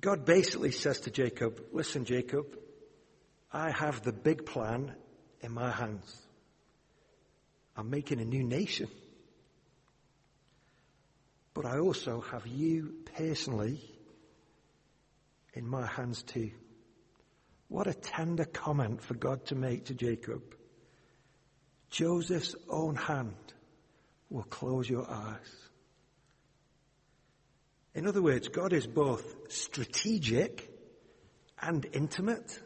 [0.00, 2.46] God basically says to Jacob, listen, Jacob,
[3.52, 4.94] I have the big plan
[5.40, 6.16] in my hands.
[7.76, 8.88] I'm making a new nation.
[11.54, 13.80] But I also have you personally
[15.54, 16.52] in my hands too.
[17.68, 20.42] What a tender comment for God to make to Jacob.
[21.90, 23.34] Joseph's own hand
[24.28, 25.68] will close your eyes.
[27.94, 30.70] In other words, God is both strategic
[31.60, 32.60] and intimate.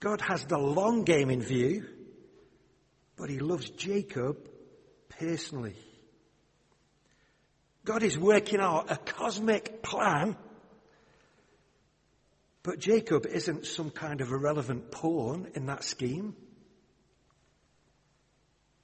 [0.00, 1.86] God has the long game in view,
[3.16, 4.48] but he loves Jacob
[5.08, 5.76] personally.
[7.84, 10.36] God is working out a cosmic plan.
[12.62, 16.36] But Jacob isn't some kind of irrelevant pawn in that scheme.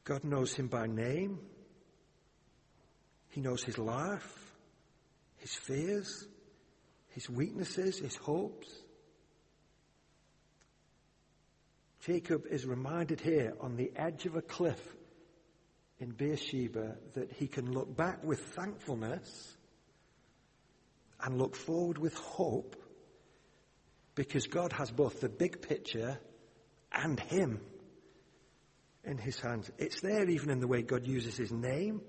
[0.05, 1.38] God knows him by name.
[3.28, 4.53] He knows his life,
[5.36, 6.26] his fears,
[7.11, 8.68] his weaknesses, his hopes.
[12.01, 14.80] Jacob is reminded here on the edge of a cliff
[16.01, 19.57] in Beersheba that he can look back with thankfulness
[21.20, 22.76] and look forward with hope
[24.14, 26.18] because God has both the big picture
[26.92, 27.61] and him
[29.05, 29.70] in his hands.
[29.78, 32.01] It's there even in the way God uses his name.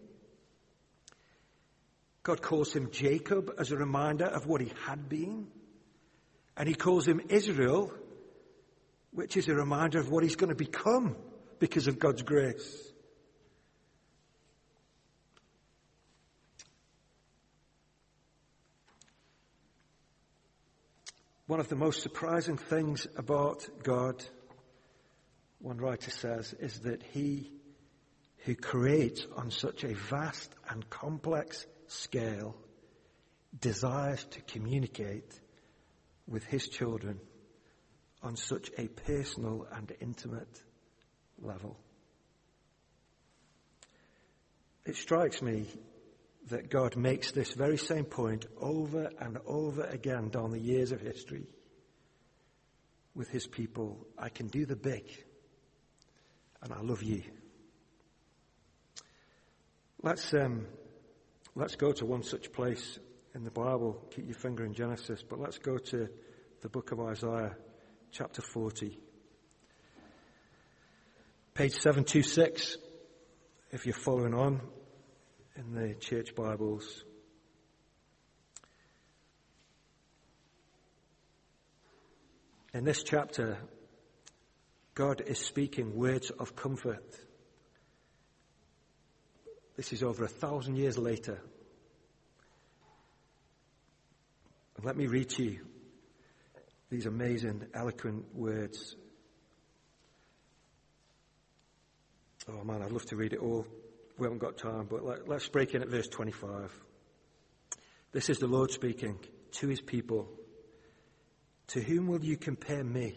[2.23, 5.47] God calls him Jacob as a reminder of what he had been.
[6.57, 7.91] And he calls him Israel,
[9.11, 11.15] which is a reminder of what he's going to become
[11.59, 12.88] because of God's grace.
[21.49, 24.23] One of the most surprising things about God,
[25.57, 27.51] one writer says, is that he
[28.45, 32.55] who creates on such a vast and complex scale
[33.59, 35.41] desires to communicate
[36.27, 37.19] with his children
[38.21, 40.61] on such a personal and intimate
[41.39, 41.79] level.
[44.85, 45.65] It strikes me
[46.49, 51.01] that God makes this very same point over and over again down the years of
[51.01, 51.47] history
[53.15, 54.05] with his people.
[54.17, 55.03] I can do the big,
[56.61, 57.23] and I love you.
[60.01, 60.65] Let's, um,
[61.55, 62.99] let's go to one such place
[63.35, 64.01] in the Bible.
[64.11, 66.07] Keep your finger in Genesis, but let's go to
[66.61, 67.55] the book of Isaiah,
[68.11, 68.97] chapter 40.
[71.53, 72.77] Page 726,
[73.71, 74.61] if you're following on
[75.59, 77.03] in the church Bibles.
[82.73, 83.57] In this chapter,
[84.95, 87.03] God is speaking words of comfort.
[89.75, 91.41] This is over a thousand years later.
[94.81, 95.59] Let me read to you
[96.89, 98.95] these amazing, eloquent words.
[102.47, 103.67] Oh man, I'd love to read it all.
[104.19, 106.77] We haven't got time, but let, us break in at verse 25.
[108.11, 109.17] This is the Lord speaking
[109.53, 110.27] to his people.
[111.67, 113.15] To whom will you compare me?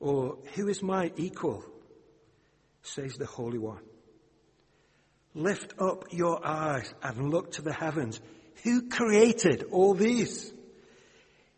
[0.00, 1.62] Or who is my equal?
[2.82, 3.82] Says the Holy One.
[5.34, 8.18] Lift up your eyes and look to the heavens.
[8.62, 10.50] Who created all these?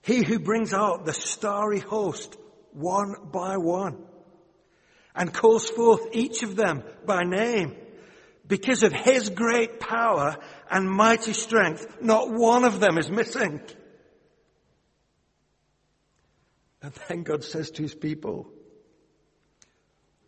[0.03, 2.37] He who brings out the starry host
[2.73, 3.99] one by one
[5.17, 7.75] and calls forth each of them by name.
[8.47, 10.37] Because of his great power
[10.71, 13.61] and mighty strength, not one of them is missing.
[16.83, 18.49] And then God says to his people,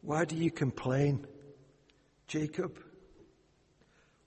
[0.01, 1.27] why do you complain,
[2.27, 2.79] Jacob?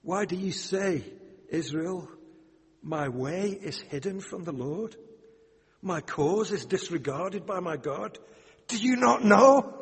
[0.02, 1.04] Why do you say,
[1.48, 2.08] Israel,
[2.82, 4.96] my way is hidden from the Lord?
[5.82, 8.18] My cause is disregarded by my God.
[8.68, 9.81] Do you not know?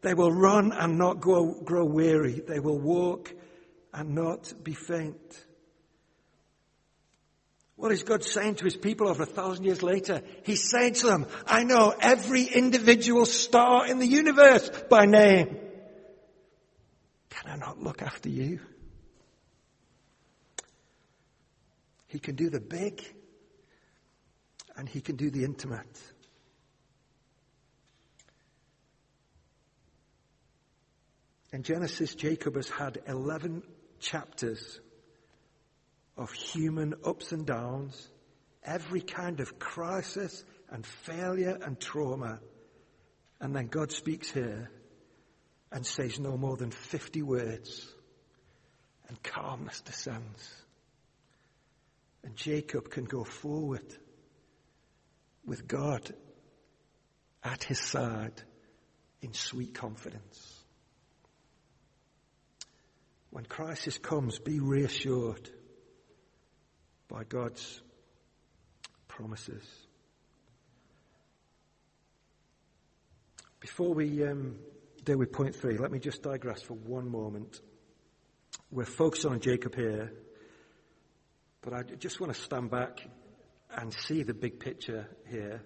[0.00, 2.40] They will run and not grow, grow weary.
[2.46, 3.32] They will walk
[3.92, 5.44] and not be faint.
[7.76, 10.22] What is God saying to his people over a thousand years later?
[10.44, 15.56] He's saying to them, I know every individual star in the universe by name.
[17.30, 18.58] Can I not look after you?
[22.08, 23.02] He can do the big
[24.76, 25.86] and he can do the intimate.
[31.52, 33.62] In Genesis, Jacob has had 11
[34.00, 34.80] chapters
[36.16, 38.08] of human ups and downs,
[38.62, 42.40] every kind of crisis and failure and trauma.
[43.40, 44.70] And then God speaks here
[45.72, 47.86] and says no more than 50 words,
[49.08, 50.64] and calmness descends.
[52.24, 53.84] And Jacob can go forward
[55.46, 56.12] with God
[57.42, 58.42] at his side
[59.22, 60.57] in sweet confidence.
[63.30, 65.50] When crisis comes, be reassured
[67.08, 67.82] by God's
[69.06, 69.64] promises.
[73.60, 74.56] Before we um,
[75.04, 77.60] deal with point three, let me just digress for one moment.
[78.70, 80.12] We're focused on Jacob here,
[81.62, 83.00] but I just want to stand back
[83.70, 85.62] and see the big picture here.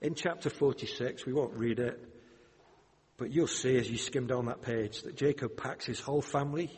[0.00, 1.98] In chapter 46, we won't read it,
[3.16, 6.70] but you'll see as you skim down that page that Jacob packs his whole family,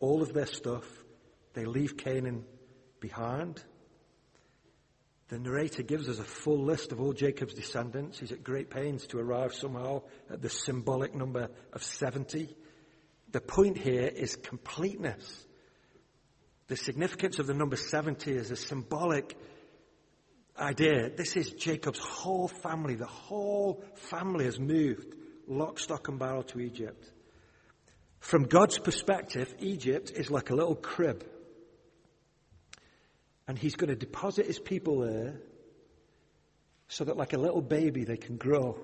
[0.00, 0.84] all of their stuff.
[1.54, 2.44] They leave Canaan
[3.00, 3.62] behind.
[5.28, 8.18] The narrator gives us a full list of all Jacob's descendants.
[8.18, 12.54] He's at great pains to arrive somehow at the symbolic number of 70.
[13.32, 15.44] The point here is completeness.
[16.68, 19.36] The significance of the number 70 is a symbolic
[20.58, 21.10] idea.
[21.10, 22.94] This is Jacob's whole family.
[22.94, 25.14] The whole family has moved
[25.46, 27.10] lock, stock and barrel to Egypt.
[28.20, 31.24] From God's perspective, Egypt is like a little crib.
[33.46, 35.34] And he's going to deposit his people there
[36.88, 38.78] so that like a little baby they can grow.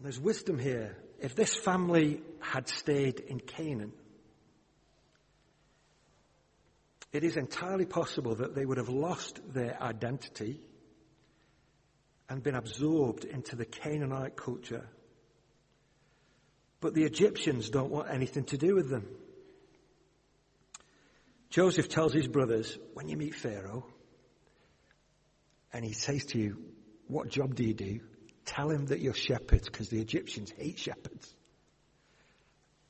[0.00, 0.96] There's wisdom here.
[1.20, 3.92] If this family had stayed in Canaan,
[7.12, 10.60] it is entirely possible that they would have lost their identity
[12.28, 14.86] and been absorbed into the Canaanite culture.
[16.80, 19.08] But the Egyptians don't want anything to do with them.
[21.50, 23.86] Joseph tells his brothers, when you meet Pharaoh,
[25.72, 26.58] and he says to you,
[27.06, 28.00] what job do you do?
[28.44, 31.34] Tell him that you're shepherds, because the Egyptians hate shepherds.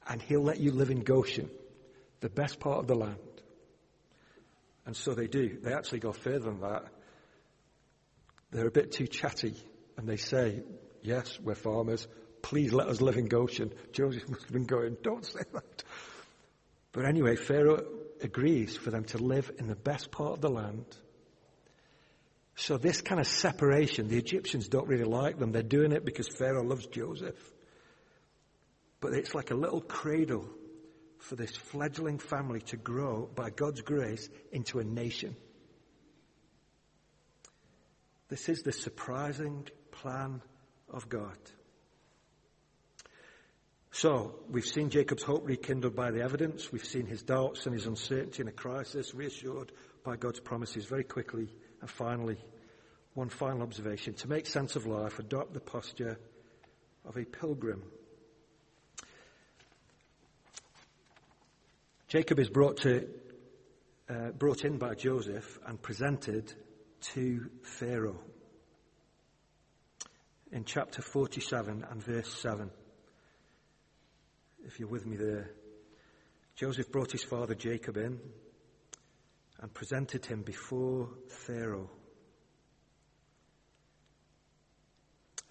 [0.07, 1.51] And he'll let you live in Goshen,
[2.21, 3.17] the best part of the land.
[4.87, 5.59] And so they do.
[5.63, 6.87] They actually go further than that.
[8.51, 9.55] They're a bit too chatty,
[9.97, 10.63] and they say,
[11.03, 12.07] yes, we're farmers.
[12.43, 13.73] Please let us live in Goshen.
[13.93, 15.85] Joseph must have been going, don't say that.
[16.93, 17.85] But anyway, Pharaoh
[18.23, 20.87] agrees for them to live in the best part of the land.
[22.57, 25.53] So this kind of separation, the Egyptians don't really like them.
[25.53, 27.39] They're doing it because Pharaoh loves Joseph.
[29.01, 30.49] But it's like a little cradle
[31.19, 35.37] for this fledgling family to grow by God's grace into a nation.
[38.29, 40.43] This is the surprising plan
[40.91, 41.39] of God.
[43.91, 46.71] So, we've seen Jacob's hope rekindled by the evidence.
[46.71, 49.73] We've seen his doubts and his uncertainty in a crisis reassured
[50.05, 51.49] by God's promises very quickly.
[51.81, 52.37] And finally,
[53.15, 54.15] one final observation.
[54.15, 56.19] To make sense of life, adopt the posture
[57.07, 57.83] of a pilgrim.
[62.09, 63.09] Jacob is brought, to,
[64.09, 66.55] uh, brought in by Joseph and presented
[67.01, 68.21] to Pharaoh.
[70.51, 72.71] In chapter 47 and verse 7
[74.69, 75.51] if you're with me there.
[76.55, 78.21] Joseph brought his father Jacob in
[79.61, 81.91] and presented him before Pharaoh.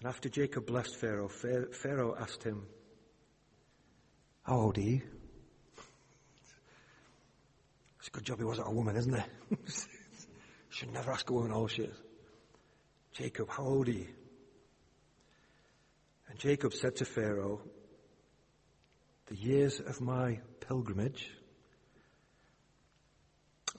[0.00, 2.66] And after Jacob blessed Pharaoh, Pharaoh asked him,
[4.42, 5.02] How old are you?
[7.98, 9.24] It's a good job he wasn't a woman, isn't it?
[10.78, 11.96] Should never ask a woman how she is.
[13.12, 14.06] Jacob, how old are you?
[16.28, 17.60] And Jacob said to Pharaoh,
[19.26, 21.32] the years of my pilgrimage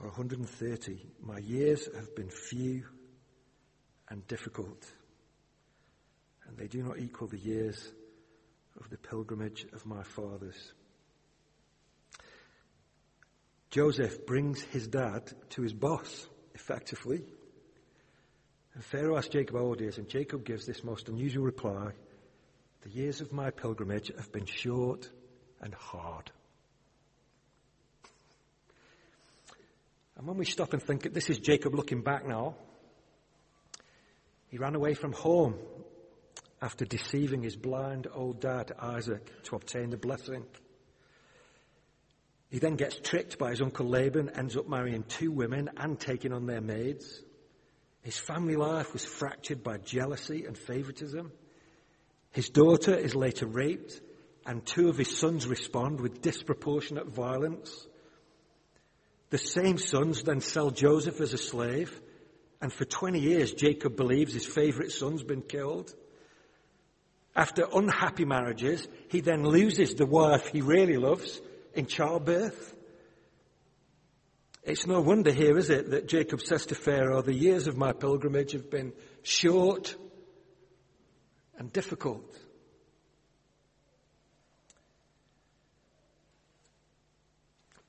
[0.02, 1.00] are 130.
[1.22, 2.84] My years have been few
[4.10, 4.86] and difficult,
[6.50, 7.94] and they do not equal the years
[8.78, 10.74] of the pilgrimage of my fathers.
[13.70, 16.28] Joseph brings his dad to his boss,
[16.60, 17.24] effectively.
[18.74, 21.92] And Pharaoh asks Jacob how old he is, and Jacob gives this most unusual reply
[22.82, 25.10] The years of my pilgrimage have been short
[25.62, 26.32] and hard.
[30.18, 32.56] And when we stop and think, this is Jacob looking back now.
[34.50, 35.56] He ran away from home
[36.62, 40.44] after deceiving his blind old dad, Isaac, to obtain the blessing.
[42.50, 46.34] He then gets tricked by his uncle Laban, ends up marrying two women and taking
[46.34, 47.22] on their maids.
[48.02, 51.32] His family life was fractured by jealousy and favoritism.
[52.32, 54.02] His daughter is later raped
[54.46, 57.88] and two of his sons respond with disproportionate violence.
[59.30, 62.02] The same sons then sell Joseph as a slave,
[62.62, 65.94] and for 20 years Jacob believes his favorite son's been killed.
[67.36, 71.40] After unhappy marriages, he then loses the wife he really loves
[71.74, 72.76] in childbirth.
[74.64, 77.94] It's no wonder here, is it, that Jacob says to Pharaoh, the years of my
[77.94, 78.94] pilgrimage have been
[79.24, 79.96] short
[81.58, 82.38] and difficult.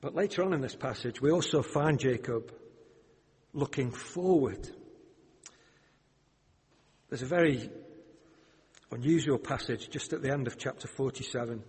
[0.01, 2.51] But later on in this passage, we also find Jacob
[3.53, 4.67] looking forward.
[7.09, 7.69] There's a very
[8.91, 11.63] unusual passage just at the end of chapter 47.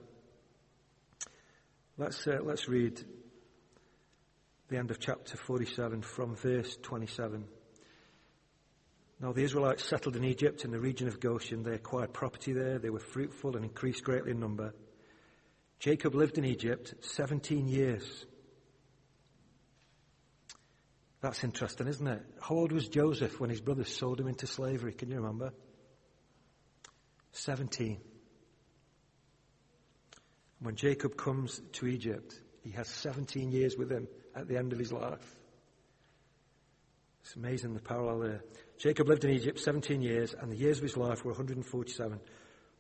[2.02, 3.00] Let's, uh, let's read
[4.68, 7.44] the end of chapter 47 from verse 27.
[9.20, 11.62] Now the Israelites settled in Egypt in the region of Goshen.
[11.62, 12.80] They acquired property there.
[12.80, 14.74] They were fruitful and increased greatly in number.
[15.78, 18.26] Jacob lived in Egypt 17 years.
[21.20, 22.22] That's interesting, isn't it?
[22.40, 24.92] How old was Joseph when his brothers sold him into slavery?
[24.92, 25.52] Can you remember?
[27.30, 28.00] 17.
[30.62, 34.78] When Jacob comes to Egypt, he has 17 years with him at the end of
[34.78, 35.36] his life.
[37.22, 38.44] It's amazing the parallel there.
[38.78, 42.20] Jacob lived in Egypt 17 years, and the years of his life were 147.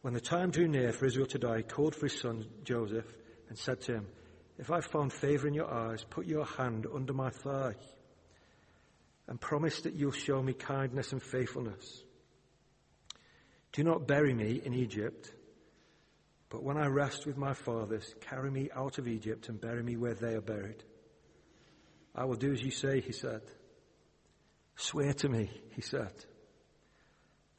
[0.02, 3.06] When the time drew near for Israel to die, he called for his son Joseph
[3.48, 4.06] and said to him,
[4.58, 7.74] If I found favor in your eyes, put your hand under my thigh
[9.26, 12.02] and promise that you'll show me kindness and faithfulness.
[13.72, 15.32] Do not bury me in Egypt,
[16.52, 19.96] but when I rest with my fathers, carry me out of Egypt and bury me
[19.96, 20.84] where they are buried.
[22.14, 23.40] I will do as you say, he said.
[24.76, 26.12] Swear to me, he said.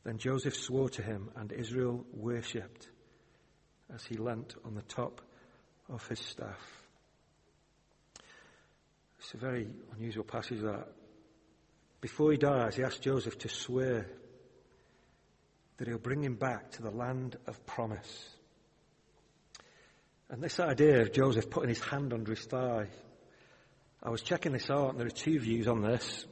[0.04, 2.88] Then Joseph swore to him, and Israel worshipped
[3.91, 5.22] as he leant on the top
[5.89, 6.62] of his staff.
[9.18, 10.88] It's a very unusual passage that.
[12.00, 14.06] Before he dies, he asks Joseph to swear
[15.78, 18.32] that he'll bring him back to the land of promise.
[20.34, 22.88] And this idea of Joseph putting his hand under his thigh,
[24.01, 26.25] I was checking this out, and there are two views on this.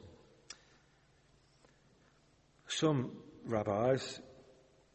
[2.68, 3.12] Some
[3.46, 4.20] rabbis,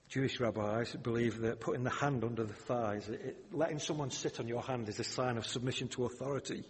[0.08, 4.48] Jewish rabbis, believe that putting the hand under the thighs, it, letting someone sit on
[4.48, 6.64] your hand is a sign of submission to authority.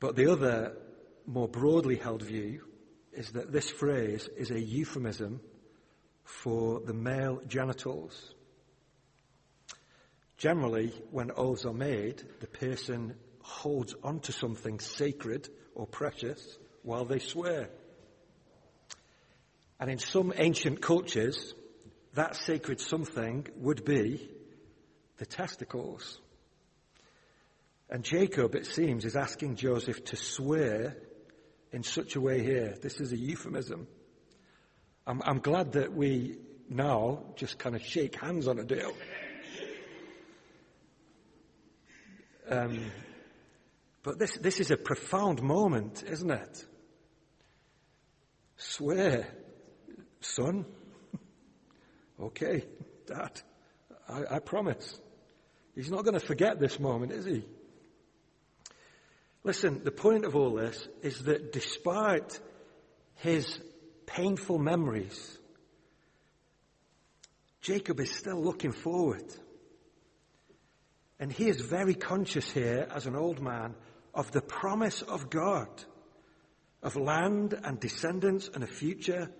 [0.00, 0.76] But the other,
[1.28, 2.64] more broadly held view
[3.12, 5.42] is that this phrase is a euphemism
[6.24, 8.34] for the male genitals.
[10.42, 17.20] Generally, when oaths are made, the person holds onto something sacred or precious while they
[17.20, 17.70] swear.
[19.78, 21.54] And in some ancient cultures,
[22.14, 24.28] that sacred something would be
[25.18, 26.18] the testicles.
[27.88, 30.96] And Jacob, it seems, is asking Joseph to swear
[31.70, 32.74] in such a way here.
[32.82, 33.86] This is a euphemism.
[35.06, 36.38] I'm, I'm glad that we
[36.68, 38.92] now just kind of shake hands on a deal.
[42.52, 42.84] Um,
[44.02, 46.66] but this, this is a profound moment, isn't it?
[48.58, 49.26] Swear
[50.20, 50.66] Son,
[52.20, 52.64] okay,
[53.06, 53.40] Dad,
[54.06, 55.00] I, I promise.
[55.74, 57.42] He's not going to forget this moment, is he?
[59.44, 62.38] Listen, the point of all this is that despite
[63.14, 63.58] his
[64.04, 65.38] painful memories,
[67.62, 69.24] Jacob is still looking forward.
[71.22, 73.76] And he is very conscious here, as an old man,
[74.12, 75.68] of the promise of God,
[76.82, 79.30] of land and descendants and a future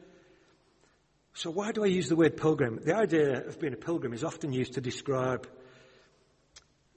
[1.34, 2.78] so why do I use the word pilgrim?
[2.84, 5.48] The idea of being a pilgrim is often used to describe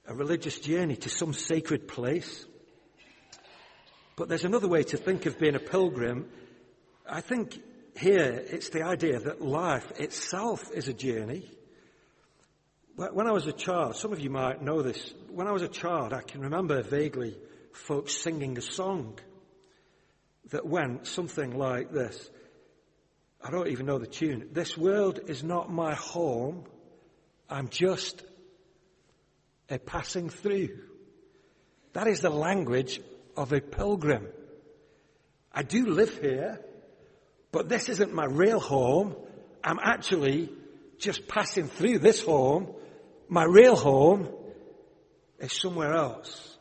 [0.05, 2.45] a religious journey to some sacred place.
[4.17, 6.29] But there's another way to think of being a pilgrim.
[7.09, 7.61] I think
[7.97, 11.49] here it's the idea that life itself is a journey.
[12.95, 15.67] When I was a child, some of you might know this, when I was a
[15.67, 17.37] child, I can remember vaguely
[17.73, 19.19] folks singing a song
[20.51, 22.29] that went something like this.
[23.43, 24.47] I don't even know the tune.
[24.53, 26.63] This world is not my home.
[27.49, 28.23] I'm just
[29.69, 30.69] a passing through.
[31.91, 33.01] That is the language
[33.35, 34.27] of a pilgrim.
[35.51, 36.61] I do live here,
[37.51, 39.17] but this isn't my real home.
[39.61, 40.49] I'm actually
[40.97, 42.73] just passing through this home.
[43.28, 44.30] My real home
[45.39, 46.57] is somewhere else.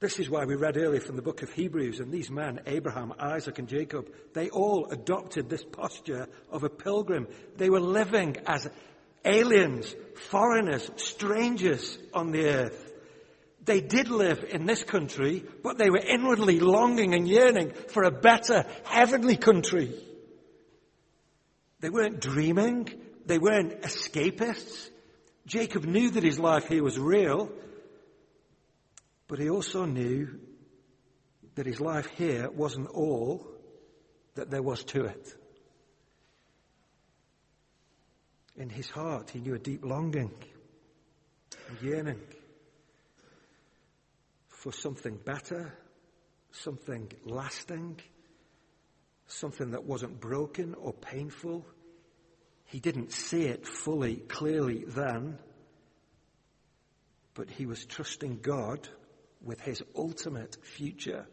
[0.00, 3.12] This is why we read earlier from the book of Hebrews, and these men, Abraham,
[3.18, 7.26] Isaac, and Jacob, they all adopted this posture of a pilgrim.
[7.56, 8.68] They were living as
[9.24, 9.92] aliens,
[10.30, 12.92] foreigners, strangers on the earth.
[13.64, 18.12] They did live in this country, but they were inwardly longing and yearning for a
[18.12, 19.92] better heavenly country.
[21.80, 22.88] They weren't dreaming.
[23.28, 24.88] They weren't escapists.
[25.44, 27.52] Jacob knew that his life here was real,
[29.28, 30.40] but he also knew
[31.54, 33.46] that his life here wasn't all
[34.34, 35.34] that there was to it.
[38.56, 40.32] In his heart, he knew a deep longing,
[41.52, 42.22] a yearning
[44.48, 45.74] for something better,
[46.50, 48.00] something lasting,
[49.26, 51.66] something that wasn't broken or painful.
[52.68, 55.38] He didn't see it fully, clearly then,
[57.32, 58.86] but he was trusting God
[59.40, 61.26] with his ultimate future.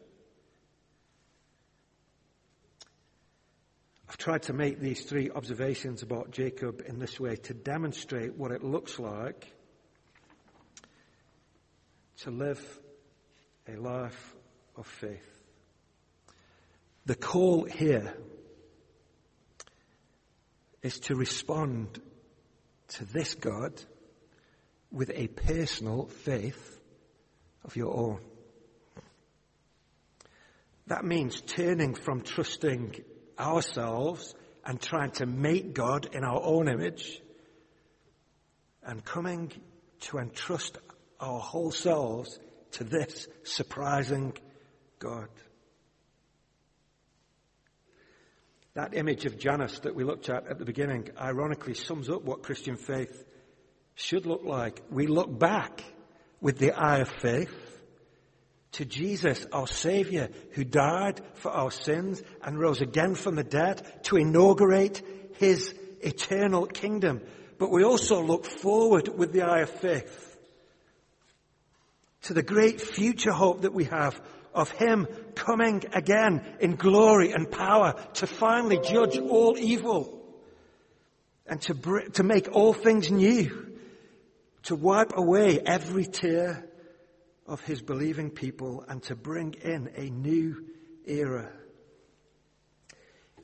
[4.07, 8.51] I've tried to make these three observations about Jacob in this way to demonstrate what
[8.51, 9.45] it looks like
[12.19, 12.79] to live
[13.67, 14.35] a life
[14.77, 15.43] of faith.
[17.05, 18.15] The call here
[20.85, 21.99] is to respond
[22.87, 23.73] to this God
[24.91, 26.79] with a personal faith
[27.63, 28.19] of your own.
[30.85, 33.03] That means turning from trusting
[33.39, 37.19] ourselves and trying to make God in our own image
[38.83, 39.51] and coming
[40.01, 40.77] to entrust
[41.19, 42.37] our whole selves
[42.73, 44.33] to this surprising
[44.99, 45.29] God.
[48.75, 52.43] That image of Janus that we looked at at the beginning ironically sums up what
[52.43, 53.25] Christian faith
[53.95, 54.81] should look like.
[54.91, 55.81] We look back
[56.41, 57.53] with the eye of faith
[58.73, 64.03] to Jesus, our Savior, who died for our sins and rose again from the dead
[64.03, 65.01] to inaugurate
[65.37, 67.21] His eternal kingdom.
[67.57, 70.37] But we also look forward with the eye of faith
[72.23, 74.19] to the great future hope that we have
[74.55, 80.15] of Him coming again in glory and power to finally judge all evil
[81.45, 81.73] and to,
[82.13, 83.77] to make all things new,
[84.63, 86.67] to wipe away every tear
[87.45, 90.65] of his believing people and to bring in a new
[91.05, 91.51] era.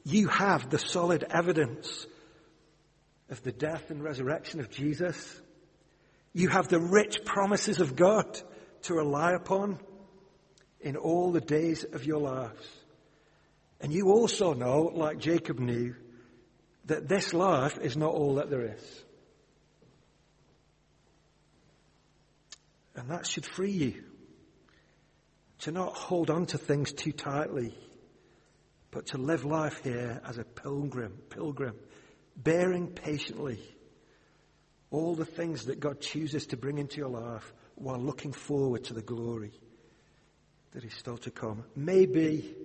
[0.04, 2.08] You have the solid evidence
[3.30, 5.40] of the death and resurrection of Jesus.
[6.34, 8.42] You have the rich promises of God
[8.84, 9.80] to rely upon
[10.82, 12.68] in all the days of your lives.
[13.80, 15.96] And you also know, like Jacob knew,
[16.86, 19.04] that this life is not all that there is.
[22.96, 24.04] And that should free you
[25.60, 27.74] to not hold on to things too tightly,
[28.90, 31.76] but to live life here as a pilgrim, pilgrim,
[32.36, 33.60] bearing patiently
[34.90, 38.94] all the things that God chooses to bring into your life while looking forward to
[38.94, 39.54] the glory
[40.72, 41.64] that is still to come.
[41.76, 42.56] Maybe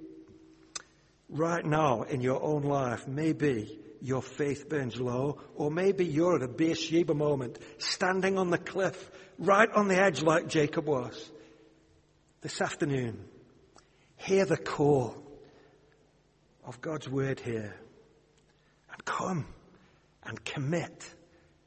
[1.29, 6.43] right now in your own life, maybe your faith burns low, or maybe you're at
[6.43, 11.31] a Beersheba moment, standing on the cliff, right on the edge like Jacob was.
[12.43, 13.25] This afternoon,
[14.17, 15.17] hear the call
[16.65, 17.75] of God's word here,
[18.93, 19.47] and come
[20.23, 21.15] and commit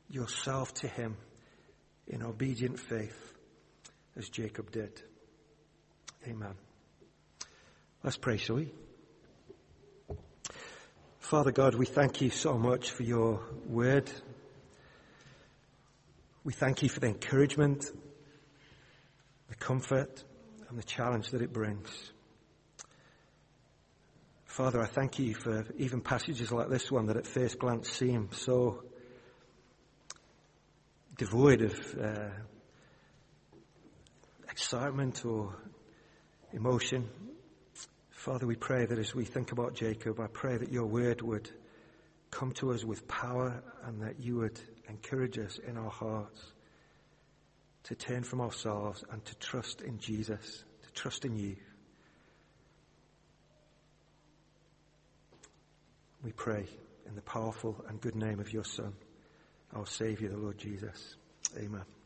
[0.09, 1.17] yourself to Him
[2.07, 3.33] in obedient faith,
[4.15, 5.01] as Jacob did.
[6.27, 6.53] Amen.
[8.03, 8.71] Let's pray, shall we?
[11.19, 14.11] Father God, we thank you so much for your word.
[16.43, 17.85] We thank you for the encouragement,
[19.47, 20.23] the comfort,
[20.67, 22.11] and the challenge that it brings.
[24.43, 28.29] Father, I thank you for even passages like this one that at first glance seem
[28.33, 28.83] so
[31.17, 32.29] devoid of uh,
[34.49, 35.55] excitement or
[36.53, 37.09] emotion.
[38.11, 41.49] Father, we pray that as we think about Jacob, I pray that your word would
[42.31, 46.39] come to us with power and that you would encourage us in our hearts
[47.83, 51.55] to turn from ourselves and to trust in Jesus, to trust in you.
[56.23, 56.65] We pray
[57.07, 58.93] in the powerful and good name of your Son,
[59.73, 61.15] our Saviour, the Lord Jesus.
[61.57, 61.98] Amen.